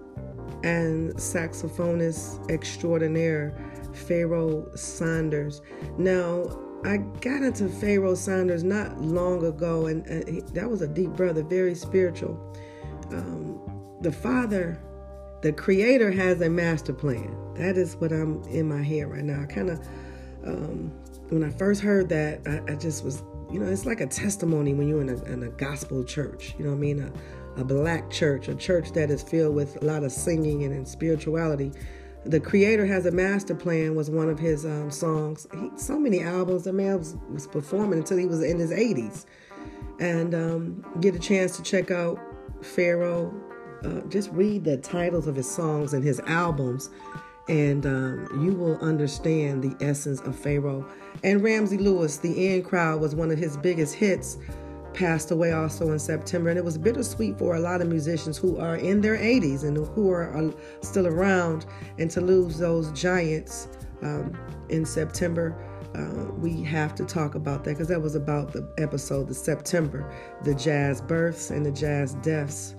and 0.64 1.14
saxophonist 1.18 2.50
extraordinaire 2.50 3.56
Pharoah 3.94 4.76
Sanders. 4.76 5.62
Now, 6.00 6.71
I 6.84 6.98
got 6.98 7.44
into 7.44 7.70
Pharoah 7.70 8.16
Sanders 8.16 8.64
not 8.64 9.00
long 9.00 9.46
ago, 9.46 9.86
and 9.86 10.06
uh, 10.08 10.32
he, 10.32 10.42
that 10.54 10.70
was 10.70 10.82
a 10.82 10.88
deep 10.88 11.12
brother, 11.12 11.44
very 11.44 11.76
spiritual. 11.76 12.40
Um, 13.12 13.60
the 14.02 14.12
Father, 14.12 14.82
the 15.42 15.54
Creator, 15.54 16.12
has 16.12 16.42
a 16.42 16.50
master 16.50 16.94
plan. 16.94 17.36
That 17.56 17.78
is 17.78 17.96
what 17.98 18.12
I'm 18.12 18.42
in 18.46 18.68
my 18.68 18.82
head 18.82 19.12
right 19.12 19.24
now. 19.24 19.44
I 19.44 19.46
kind 19.46 19.70
of, 19.70 19.80
um, 20.46 20.92
when 21.30 21.44
I 21.44 21.52
first 21.52 21.82
heard 21.82 22.10
that, 22.10 22.42
I, 22.48 22.72
I, 22.72 22.76
just 22.76 23.04
was, 23.04 23.24
you 23.52 23.60
know, 23.60 23.68
it's 23.68 23.86
like 23.86 24.02
a 24.02 24.08
testimony 24.08 24.74
when 24.74 24.88
you're 24.88 25.02
in 25.02 25.10
a, 25.10 25.24
in 25.26 25.44
a 25.44 25.50
gospel 25.50 26.04
church. 26.04 26.56
You 26.58 26.66
know 26.66 26.72
what 26.72 26.78
I 26.78 26.80
mean? 26.80 27.14
A, 27.58 27.62
a 27.62 27.64
black 27.64 28.10
church, 28.10 28.48
a 28.48 28.56
church 28.56 28.92
that 28.94 29.12
is 29.12 29.22
filled 29.22 29.54
with 29.54 29.82
a 29.84 29.86
lot 29.86 30.04
of 30.04 30.12
singing 30.12 30.64
and, 30.64 30.74
and 30.74 30.88
spirituality 30.88 31.72
the 32.26 32.40
creator 32.40 32.86
has 32.86 33.06
a 33.06 33.12
master 33.12 33.56
plan 33.56 33.96
was 33.96 34.10
one 34.10 34.30
of 34.30 34.38
his 34.38 34.66
um, 34.66 34.92
songs. 34.92 35.48
He, 35.54 35.72
so 35.76 36.00
many 36.00 36.22
albums 36.22 36.64
the 36.64 36.74
man 36.74 36.98
was, 37.00 37.16
was, 37.32 37.48
performing 37.48 38.00
until 38.00 38.18
he 38.18 38.26
was 38.26 38.44
in 38.44 38.60
his 38.60 38.72
80s 38.72 39.26
and 40.00 40.36
um, 40.36 40.86
get 41.00 41.16
a 41.16 41.20
chance 41.20 41.58
to 41.58 41.64
check 41.64 41.92
out 41.92 42.20
Pharoah 42.62 43.32
uh, 43.84 44.02
just 44.10 44.30
read 44.32 44.64
the 44.64 44.78
titles 44.78 45.28
of 45.28 45.36
his 45.36 45.50
songs 45.50 45.94
and 45.94 46.04
his 46.04 46.20
albums 46.22 46.92
and 47.50 47.86
um, 47.86 48.28
you 48.44 48.54
will 48.54 48.78
understand 48.78 49.64
the 49.64 49.76
essence 49.84 50.22
of 50.22 50.38
Pharoah 50.38 50.86
and 51.24 51.42
ramsey 51.42 51.78
lewis 51.78 52.18
the 52.18 52.54
in 52.54 52.62
crowd 52.62 53.02
was 53.02 53.16
one 53.16 53.32
of 53.32 53.40
his 53.40 53.58
biggest 53.58 53.96
hits 53.96 54.38
passed 54.94 55.32
away 55.32 55.52
also 55.52 55.92
in 55.92 56.00
September. 56.00 56.50
And 56.50 56.58
it 56.58 56.66
was 56.66 56.78
bittersweet 56.78 57.38
for 57.38 57.56
a 57.56 57.60
lot 57.60 57.82
of 57.82 57.88
musicians 57.88 58.38
who 58.38 58.58
are 58.58 58.76
in 58.76 59.02
their 59.02 59.18
80s 59.18 59.64
and 59.64 59.78
who 59.78 60.12
are 60.12 60.54
still 60.82 61.08
around. 61.08 61.66
And 61.98 62.10
to 62.12 62.22
lose 62.22 62.58
those 62.58 62.92
giants 62.92 63.68
um, 64.02 64.38
in 64.70 64.86
September, 64.86 65.56
uh, 65.96 66.32
we 66.38 66.64
have 66.64 66.96
to 66.96 67.06
talk 67.06 67.36
about 67.36 67.64
that 67.64 67.72
because 67.72 67.88
that 67.90 68.02
was 68.02 68.16
about 68.16 68.54
the 68.54 68.72
episode, 68.78 69.28
the 69.28 69.34
September, 69.34 70.10
the 70.44 70.56
jazz 70.56 71.02
births 71.02 71.52
and 71.52 71.66
the 71.66 71.72
jazz 71.72 72.14
deaths 72.16 72.76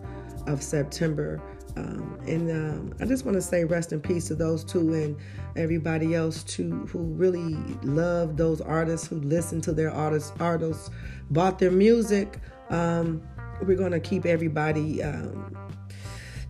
of 0.47 0.63
September. 0.63 1.41
Um, 1.77 2.19
and 2.27 2.51
um, 2.51 2.95
I 3.01 3.07
just 3.07 3.25
want 3.25 3.35
to 3.37 3.43
say 3.43 3.65
rest 3.65 3.93
in 3.93 4.01
peace 4.01 4.29
to 4.29 4.35
those 4.35 4.63
two 4.63 4.93
and 4.93 5.17
everybody 5.57 6.15
else 6.15 6.43
too 6.45 6.87
who 6.87 6.99
really 6.99 7.55
love 7.83 8.37
those 8.37 8.61
artists 8.61 9.07
who 9.07 9.17
listen 9.17 9.61
to 9.63 9.73
their 9.73 9.91
artists 9.91 10.33
artists 10.39 10.91
bought 11.31 11.59
their 11.59 11.71
music. 11.71 12.39
Um, 12.71 13.23
we're 13.63 13.77
going 13.77 13.93
to 13.93 14.01
keep 14.01 14.27
everybody 14.27 15.03
um, 15.03 15.57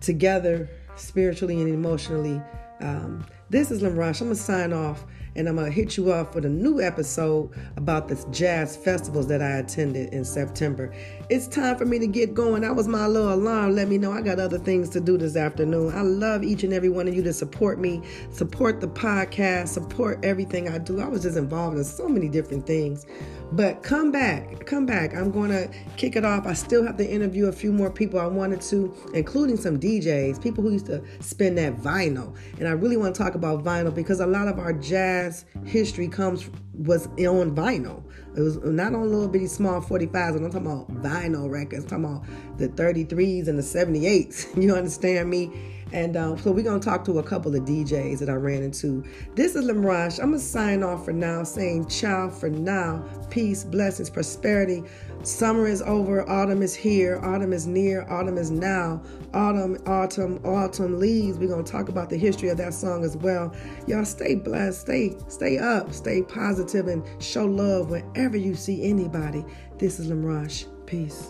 together 0.01 0.69
spiritually 0.95 1.61
and 1.61 1.69
emotionally. 1.69 2.41
Um, 2.81 3.25
this 3.49 3.71
is 3.71 3.81
Lamrosh. 3.81 4.21
I'm 4.21 4.27
going 4.27 4.35
to 4.35 4.41
sign 4.41 4.73
off 4.73 5.05
and 5.35 5.47
I'm 5.47 5.55
going 5.55 5.67
to 5.67 5.71
hit 5.71 5.97
you 5.97 6.11
off 6.11 6.35
with 6.35 6.45
a 6.45 6.49
new 6.49 6.81
episode 6.81 7.49
about 7.75 8.07
the 8.07 8.25
jazz 8.31 8.75
festivals 8.75 9.27
that 9.27 9.41
I 9.41 9.57
attended 9.57 10.13
in 10.13 10.23
September. 10.23 10.93
It's 11.29 11.47
time 11.47 11.77
for 11.77 11.85
me 11.85 11.99
to 11.99 12.07
get 12.07 12.33
going. 12.33 12.61
That 12.61 12.75
was 12.75 12.87
my 12.87 13.07
little 13.07 13.33
alarm. 13.33 13.75
Let 13.75 13.87
me 13.87 13.97
know 13.97 14.11
I 14.11 14.21
got 14.21 14.39
other 14.39 14.59
things 14.59 14.89
to 14.89 15.01
do 15.01 15.17
this 15.17 15.35
afternoon. 15.35 15.93
I 15.95 16.01
love 16.01 16.43
each 16.43 16.63
and 16.63 16.73
every 16.73 16.89
one 16.89 17.07
of 17.07 17.15
you 17.15 17.23
to 17.23 17.33
support 17.33 17.79
me, 17.79 18.01
support 18.31 18.81
the 18.81 18.87
podcast, 18.87 19.69
support 19.69 20.23
everything 20.23 20.69
I 20.69 20.77
do. 20.77 20.99
I 20.99 21.07
was 21.07 21.23
just 21.23 21.37
involved 21.37 21.77
in 21.77 21.83
so 21.83 22.07
many 22.07 22.29
different 22.29 22.67
things. 22.67 23.05
But 23.53 23.83
come 23.83 24.11
back, 24.11 24.65
come 24.65 24.87
back. 24.87 25.15
I'm 25.15 25.29
going 25.29 25.51
to 25.51 25.69
kick 25.95 26.15
it 26.15 26.25
off. 26.25 26.47
I 26.47 26.53
still 26.53 26.83
have 26.83 26.97
to 26.97 27.07
interview 27.07 27.45
a 27.45 27.51
few 27.51 27.71
more 27.71 27.91
people 27.91 28.19
I 28.19 28.25
wanted 28.25 28.61
to, 28.61 28.91
including 29.13 29.57
some 29.57 29.79
DJs, 29.79 30.41
people 30.41 30.63
who 30.63 30.71
used 30.71 30.87
to 30.87 31.03
spin 31.19 31.53
that 31.55 31.77
vinyl. 31.77 32.35
And 32.57 32.67
I 32.67 32.71
really 32.71 32.97
want 32.97 33.13
to 33.13 33.21
talk 33.21 33.35
about 33.35 33.63
vinyl 33.63 33.93
because 33.93 34.21
a 34.21 34.25
lot 34.25 34.47
of 34.47 34.57
our 34.57 34.73
jazz 34.73 35.45
history 35.65 36.07
comes 36.07 36.49
was 36.73 37.05
on 37.05 37.55
vinyl. 37.55 38.03
It 38.35 38.41
was 38.41 38.57
not 38.63 38.95
on 38.95 39.11
little 39.11 39.27
bitty 39.27 39.45
small 39.45 39.81
45s. 39.81 40.35
I'm 40.35 40.51
talking 40.51 40.65
about 40.65 40.91
vinyl 41.03 41.47
records. 41.47 41.83
I'm 41.83 42.03
talking 42.03 42.05
about 42.05 42.57
the 42.57 42.69
33s 42.69 43.47
and 43.47 43.59
the 43.59 43.63
78s. 43.63 44.57
You 44.63 44.73
understand 44.73 45.29
me? 45.29 45.51
And 45.93 46.17
uh, 46.17 46.35
so 46.37 46.51
we're 46.51 46.63
going 46.63 46.79
to 46.79 46.85
talk 46.85 47.05
to 47.05 47.19
a 47.19 47.23
couple 47.23 47.55
of 47.55 47.63
DJs 47.63 48.17
that 48.19 48.29
I 48.29 48.33
ran 48.33 48.63
into. 48.63 49.03
This 49.35 49.55
is 49.55 49.65
Lamrosh. 49.65 50.19
I'm 50.19 50.31
going 50.31 50.39
to 50.39 50.45
sign 50.45 50.81
off 50.81 51.05
for 51.05 51.13
now, 51.13 51.43
saying 51.43 51.87
ciao 51.87 52.29
for 52.29 52.49
now. 52.49 53.05
Peace, 53.29 53.63
blessings, 53.63 54.09
prosperity. 54.09 54.83
Summer 55.21 55.67
is 55.67 55.83
over. 55.83 56.27
Autumn 56.27 56.63
is 56.63 56.73
here. 56.73 57.19
Autumn 57.23 57.53
is 57.53 57.67
near. 57.67 58.07
Autumn 58.09 58.39
is 58.39 58.49
now. 58.49 59.03
Autumn, 59.35 59.77
autumn, 59.85 60.43
autumn 60.43 60.99
leaves. 60.99 61.37
We're 61.37 61.47
going 61.47 61.63
to 61.63 61.71
talk 61.71 61.89
about 61.89 62.09
the 62.09 62.17
history 62.17 62.49
of 62.49 62.57
that 62.57 62.73
song 62.73 63.05
as 63.05 63.15
well. 63.15 63.55
Y'all 63.85 64.03
stay 64.03 64.33
blessed. 64.33 64.81
Stay, 64.81 65.15
stay 65.27 65.59
up. 65.59 65.93
Stay 65.93 66.23
positive 66.23 66.87
and 66.87 67.03
show 67.23 67.45
love 67.45 67.91
whenever 67.91 68.35
you 68.35 68.55
see 68.55 68.83
anybody. 68.83 69.45
This 69.77 69.99
is 69.99 70.07
Lamrosh. 70.07 70.65
Peace. 70.87 71.29